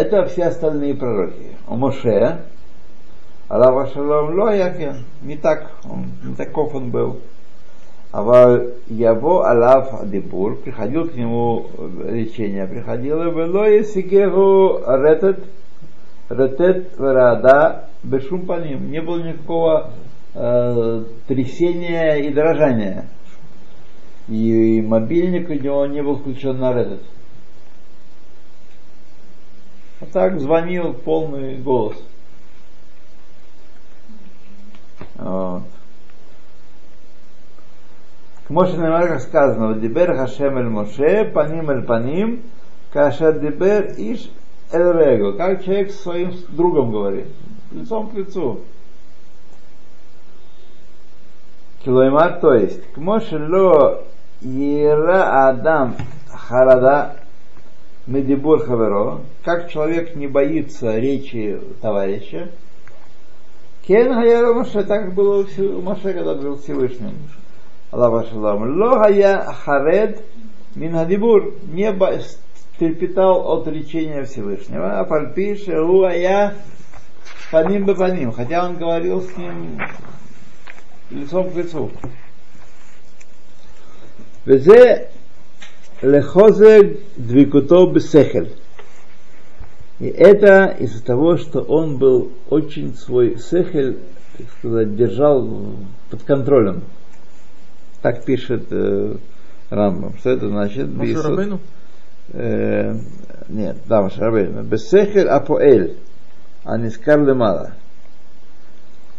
Это 0.00 0.24
все 0.24 0.44
остальные 0.44 0.94
пророки. 0.94 1.58
У 1.68 1.76
Моше, 1.76 2.38
Аллах 3.48 3.92
Шалом 3.92 4.34
Лоякен, 4.34 5.04
не 5.20 5.36
так, 5.36 5.72
он, 5.84 6.06
не 6.24 6.34
таков 6.34 6.74
он 6.74 6.88
был. 6.90 7.20
А 8.10 8.22
его 8.88 9.44
Аллах 9.44 10.08
Дебур, 10.08 10.56
приходил 10.56 11.06
к 11.06 11.14
нему 11.14 11.66
речение, 12.08 12.66
приходило, 12.66 13.66
и 13.66 13.84
Сигеру 13.84 14.80
Ретет, 14.86 15.44
ретет 16.30 16.98
верада 16.98 17.84
бешум 18.02 18.46
по 18.46 18.58
ним. 18.58 18.90
Не 18.90 19.02
было 19.02 19.22
никакого 19.22 19.90
э, 20.32 21.04
трясения 21.28 22.14
и 22.14 22.32
дрожания. 22.32 23.04
И, 24.28 24.78
и 24.78 24.80
мобильник 24.80 25.50
у 25.50 25.52
него 25.52 25.84
не 25.84 26.02
был 26.02 26.16
включен 26.16 26.58
на 26.58 26.72
ретет. 26.72 27.02
А 30.00 30.06
так 30.06 30.40
звонил 30.40 30.94
полный 30.94 31.58
голос. 31.58 31.96
Вот. 35.16 35.62
К 38.46 38.50
Моше 38.50 38.76
как 38.76 39.20
сказано, 39.20 39.74
Дибер 39.74 40.16
Хашем 40.16 40.58
эль 40.58 40.68
Моше, 40.68 41.24
паним 41.24 41.70
эль 41.70 41.82
паним, 41.82 42.42
каша 42.92 43.32
дибер 43.32 43.94
иш 43.96 44.30
эль 44.72 44.92
рего. 44.92 45.32
Как 45.32 45.64
человек 45.64 45.92
с 45.92 46.00
своим 46.00 46.32
другом 46.48 46.90
говорит, 46.90 47.26
лицом 47.70 48.08
к 48.08 48.14
лицу. 48.14 48.60
Килоймар, 51.84 52.40
то 52.40 52.54
есть, 52.54 52.92
к 52.92 52.96
Моше 52.96 53.38
ло 53.38 54.04
ера 54.40 55.48
адам 55.48 55.96
харада 56.28 57.19
Медибур 58.10 58.64
Хаверо, 58.64 59.20
как 59.44 59.70
человек 59.70 60.16
не 60.16 60.26
боится 60.26 60.98
речи 60.98 61.60
товарища, 61.80 62.48
Кен 63.86 64.12
Хаяро 64.12 64.52
Маше, 64.52 64.82
так 64.82 65.14
было 65.14 65.46
у 65.46 65.80
Маше, 65.80 66.12
когда 66.12 66.34
был 66.34 66.58
Всевышним. 66.58 67.14
Аллах 67.92 68.26
Ашалам. 68.26 68.80
Ло 68.80 68.98
Хая 68.98 69.44
Харед 69.44 70.24
Минадибур 70.74 71.54
не 71.72 71.92
трепетал 72.78 73.52
от 73.52 73.68
речения 73.68 74.24
Всевышнего. 74.24 74.98
А 74.98 75.04
Фальпише 75.04 75.80
Луая 75.80 76.54
Паним 77.52 77.84
бы 77.84 77.94
Паним. 77.94 78.32
Хотя 78.32 78.66
он 78.66 78.76
говорил 78.76 79.22
с 79.22 79.36
ним 79.36 79.80
лицом 81.10 81.50
к 81.50 81.54
лицу. 81.54 81.90
Везе 84.44 85.10
лехозег 86.02 87.00
двикуто 87.16 87.86
бесехель. 87.86 88.52
И 89.98 90.06
это 90.06 90.74
из-за 90.78 91.04
того, 91.04 91.36
что 91.36 91.60
он 91.60 91.98
был 91.98 92.32
очень 92.48 92.94
свой 92.94 93.38
сехель, 93.38 93.98
так 94.38 94.46
сказать, 94.58 94.96
держал 94.96 95.76
под 96.10 96.22
контролем. 96.22 96.84
Так 98.00 98.24
пишет 98.24 98.66
э, 98.70 99.16
Рамбам. 99.68 100.16
Что 100.18 100.30
это 100.30 100.48
значит? 100.48 100.88
Машарабейну? 100.88 101.60
Э, 102.32 102.94
нет, 103.50 103.76
да, 103.86 104.00
Машарабейну. 104.02 104.62
Бесехель 104.62 105.28
апоэль, 105.28 105.98
а 106.64 106.78
не 106.78 106.88
скарлемала. 106.88 107.74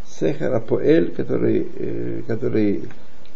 Сехер 0.07 0.53
апоэль, 0.53 1.13
который, 1.13 1.67
э, 1.75 2.21
который 2.27 2.89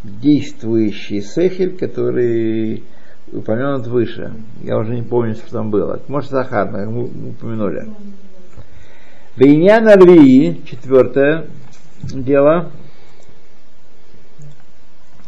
действующий 0.03 1.21
сехель, 1.21 1.77
который 1.77 2.83
упомянут 3.35 3.87
выше. 3.87 4.33
Я 4.61 4.77
уже 4.77 4.95
не 4.95 5.03
помню, 5.03 5.35
что 5.35 5.51
там 5.51 5.69
было. 5.69 5.99
Может, 6.07 6.31
Захар, 6.31 6.71
как 6.71 6.89
мы 6.89 7.05
упомянули. 7.05 7.87
Бейнян 9.37 9.87
Арвии, 9.87 10.61
четвертое 10.65 11.47
дело. 12.01 12.71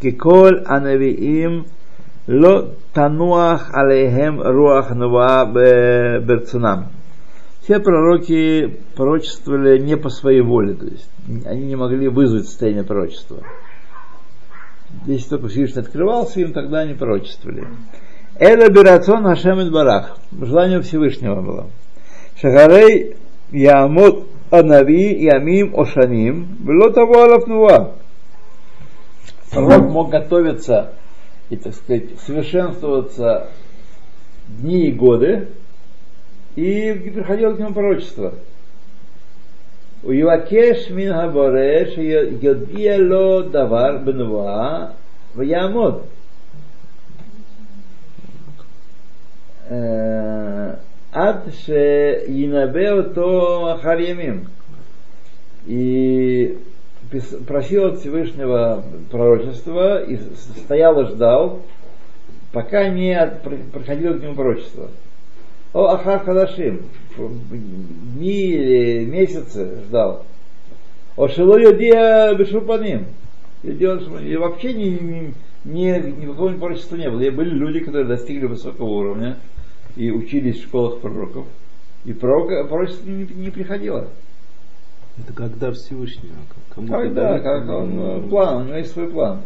Киколь 0.01 0.63
анавиим 0.65 1.65
ло 2.27 2.73
тануах 2.93 3.73
алейхем 3.73 4.41
руах 4.41 4.91
нува 4.91 5.45
берцунам. 5.45 6.89
Все 7.61 7.79
пророки 7.79 8.79
пророчествовали 8.95 9.79
не 9.79 9.97
по 9.97 10.09
своей 10.09 10.41
воле, 10.41 10.73
то 10.73 10.85
есть 10.85 11.09
они 11.45 11.65
не 11.65 11.75
могли 11.75 12.07
вызвать 12.07 12.45
состояние 12.45 12.83
пророчества. 12.83 13.39
Если 15.06 15.30
только 15.30 15.47
Всевышний 15.47 15.82
открывался 15.82 16.39
им, 16.39 16.54
тогда 16.54 16.80
они 16.80 16.93
пророчествовали. 16.93 17.67
Эла 18.39 18.69
Бирацон 18.69 19.23
Хашем 19.23 19.71
Барах. 19.71 20.17
Желание 20.32 20.82
Всевышнего 20.82 21.41
было. 21.41 21.67
Шагарей 22.39 23.15
Ямот 23.52 24.28
Анави 24.52 25.23
Ямим 25.23 25.78
Ошаним. 25.80 26.58
Было 26.60 26.91
того 26.93 27.23
Алафнува. 27.23 27.95
Пророк 29.52 29.89
мог 29.89 30.10
готовиться 30.10 30.93
и, 31.50 31.56
так 31.56 31.73
сказать, 31.73 32.19
совершенствоваться 32.26 33.50
дни 34.47 34.88
и 34.88 34.91
годы, 34.91 35.50
и 36.56 36.93
приходило 36.93 37.54
к 37.54 37.60
нему 37.60 37.73
пророчество. 37.73 38.34
הוא 40.06 40.12
יבקש 40.12 40.90
מן 40.90 41.12
הבורא 41.12 41.85
שיודיע 41.94 42.98
לו 42.98 43.42
דבר 43.42 43.98
בנבואה 44.04 44.87
ויעמוד. 45.37 46.02
עד 51.12 51.37
שינבא 51.50 52.90
אותו 52.90 53.74
אחר 53.74 54.00
ימים. 54.00 54.44
И 55.68 56.56
просил 57.46 57.87
от 57.87 58.00
Всевышнего 58.00 58.82
пророчества 59.11 60.02
и 60.02 60.18
стоял 60.64 61.00
и 61.00 61.06
ждал, 61.06 61.61
пока 62.52 62.88
не 62.88 63.16
проходило 63.72 64.14
к 64.14 64.22
нему 64.22 64.35
пророчество. 64.35 64.90
О 65.73 65.86
Ахар 65.88 66.23
Хадашим, 66.23 66.82
дни 67.17 68.51
или 68.51 69.06
месяцы 69.06 69.82
ждал. 69.88 70.25
О 71.15 71.27
Шило 71.27 71.60
Йодия 71.60 72.34
Бешупаним. 72.36 73.08
И 73.63 74.36
вообще 74.38 74.73
ни, 74.73 74.89
ни, 74.89 75.34
ни, 75.65 76.12
ни 76.21 76.25
какого 76.25 76.49
не 76.49 77.10
было. 77.10 77.21
И 77.21 77.30
были 77.30 77.49
люди, 77.49 77.80
которые 77.80 78.08
достигли 78.08 78.45
высокого 78.45 78.88
уровня 78.88 79.38
и 79.95 80.12
учились 80.12 80.60
в 80.60 80.63
школах 80.63 80.99
пророков. 80.99 81.47
И 82.06 82.13
пророка, 82.13 82.63
пророчество 82.63 83.10
не, 83.10 83.25
не 83.25 83.49
приходило. 83.49 84.08
Это 85.19 85.34
когда 85.34 85.71
Всевышний? 85.71 86.30
А 86.32 86.75
Кому 86.75 86.88
когда, 86.88 87.39
как 87.39 87.67
он, 87.67 87.95
ну, 87.95 88.17
э, 88.19 88.30
план, 88.30 88.58
у 88.58 88.65
него 88.65 88.77
есть 88.77 88.93
свой 88.93 89.10
план. 89.10 89.41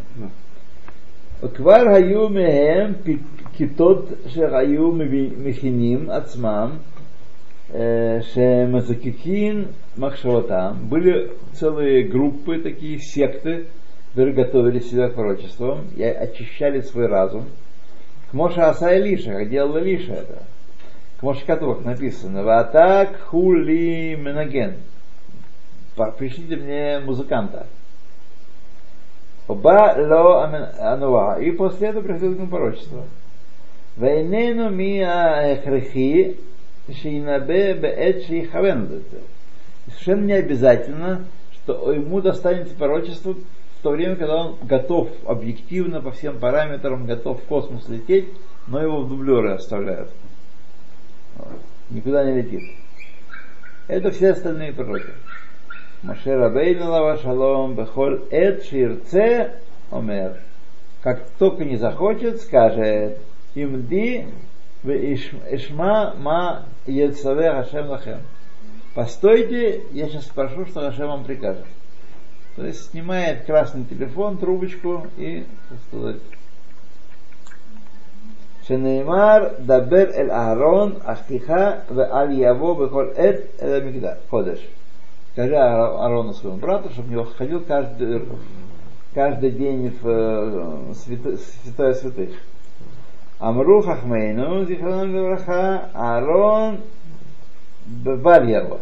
Квар 1.56 1.86
хаю 1.86 2.30
мехем 2.30 2.98
כיתות 3.53 4.09
שהיו 4.27 4.93
מכינים 5.39 6.11
עצמם 6.11 6.71
שמזקקין 8.21 9.65
מחשבתם, 9.99 10.73
были 10.91 11.31
целые 11.53 12.03
группы, 12.05 12.59
такие 12.59 12.99
секты, 12.99 13.67
которые 14.11 14.35
готовили 14.35 14.81
себя 14.81 15.09
к 15.09 15.15
пророчествам 15.15 15.87
и 15.97 16.03
очищали 16.03 16.81
свой 16.81 17.07
разум. 17.07 17.47
К 18.31 18.35
Моша 18.35 18.71
Аса 18.71 18.95
Илиша, 18.95 19.33
как 19.33 19.49
делал 19.49 19.77
Илиша 19.79 20.12
это. 20.12 20.43
К 21.19 21.23
Моше 21.23 21.45
Катух 21.47 21.85
написано, 21.85 22.43
Ватак 22.43 23.21
хули 23.23 24.17
менаген. 24.17 24.75
Пришлите 26.19 26.57
мне 26.57 27.01
музыканта. 27.01 27.67
Оба 29.49 29.95
ло 29.97 30.45
ануа. 30.79 31.39
И 31.41 31.51
после 31.53 31.89
этого 31.89 32.03
приходит 32.03 32.37
к 32.37 32.39
нему 32.39 32.49
пророчество. 32.49 33.05
Вейнену 33.98 34.70
мия 34.70 35.62
хрехи 35.64 36.38
шейнабе 36.90 37.74
беэт 37.74 38.26
шейхавен. 38.26 39.04
Совершенно 39.88 40.26
не 40.26 40.34
обязательно, 40.34 41.26
что 41.54 41.92
ему 41.92 42.22
достанется 42.22 42.76
пророчество 42.76 43.34
в 43.34 43.84
то 43.84 43.92
время, 43.92 44.16
когда 44.16 44.46
он 44.46 44.58
готов 44.64 45.10
объективно 45.26 46.02
по 46.02 46.12
всем 46.12 46.40
параметрам, 46.40 47.06
готов 47.06 47.42
в 47.42 47.46
космос 47.46 47.88
лететь, 47.90 48.30
но 48.68 48.82
его 48.82 49.02
в 49.02 49.10
дублеры 49.10 49.54
оставляют. 49.54 50.10
Никуда 51.90 52.24
не 52.24 52.42
летит. 52.42 52.64
Это 53.88 54.12
все 54.12 54.32
остальные 54.32 54.74
пророки. 54.74 55.14
Маше 56.04 56.36
Рабейну 56.36 56.89
Лава 56.89 57.18
Шалом 57.18 57.76
Бехоль 57.76 58.22
Эд 58.32 58.64
Ширце 58.64 59.52
Омер. 59.92 60.38
Как 61.02 61.22
только 61.38 61.66
не 61.66 61.78
захочет, 61.78 62.42
скажет 62.42 63.18
имди 63.56 64.28
Ишма 64.84 66.16
ма 66.18 66.66
Ецаве 66.86 67.52
Хашем 67.52 67.89
Лахем. 67.89 68.20
Постойте, 68.95 69.84
я 69.91 70.08
сейчас 70.10 70.26
спрошу, 70.26 70.66
что 70.66 70.82
Хашем 70.82 71.08
вам 71.08 71.24
прикажет. 71.24 71.66
То 72.56 72.66
есть 72.66 72.91
снимает 72.91 73.45
красный 73.45 73.86
телефон, 73.86 74.38
трубочку 74.38 75.08
и, 75.18 75.45
что 75.68 75.78
сказать. 75.88 76.22
Шенеймар 78.68 79.56
дабер 79.60 80.12
эль 80.14 80.30
Аарон 80.30 81.02
ахтиха 81.06 81.84
в 81.89 82.04
Алиаво 82.04 82.74
бехол 82.74 83.06
бехоль 83.06 83.14
эт 83.18 83.62
эль 83.62 83.82
амигда. 83.82 84.20
Ходыш. 84.30 84.60
Скажи 85.34 85.56
Аарону 85.56 86.34
своему 86.34 86.58
брату, 86.58 86.89
чтобы 86.89 87.10
у 87.10 87.12
него 87.12 87.24
ходил 87.24 87.62
каждый, 87.62 88.24
каждый 89.14 89.52
день 89.52 89.97
в 90.02 90.93
святое 90.93 91.93
святых. 91.93 92.32
Амру 93.42 93.82
Хахмейну, 93.82 94.66
Зихранам 94.68 95.16
Левраха, 95.16 95.89
Аарон 95.96 96.82
Бавальяво. 97.88 98.82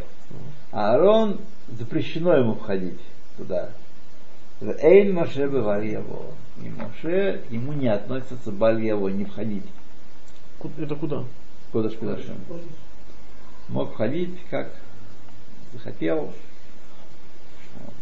А 0.74 0.96
Аарон 0.96 1.40
запрещено 1.70 2.36
ему 2.36 2.56
входить 2.56 3.00
туда. 3.38 3.70
Эйн 4.60 5.16
Моше 5.16 5.48
бывали 5.48 5.92
его. 5.92 6.34
И 6.62 6.68
Моше, 6.68 7.42
ему 7.50 7.72
не 7.72 7.88
относится 7.88 8.52
Баль 8.52 8.84
его, 8.84 9.10
не 9.10 9.24
входить. 9.24 9.64
Это 10.78 10.96
куда? 10.96 11.24
Куда 11.72 11.90
Шпидашем. 11.90 12.36
Мог 13.70 13.94
входить, 13.94 14.38
как 14.50 14.74
захотел. 15.72 16.34
Вот. 17.80 17.94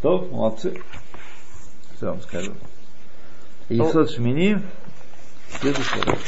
То, 0.00 0.28
молодцы. 0.32 0.80
Что 1.96 2.06
вам 2.06 2.22
скажу. 2.22 2.54
И 3.68 3.76
Шмини, 3.76 4.62
следующий 5.60 6.00
раз. 6.00 6.18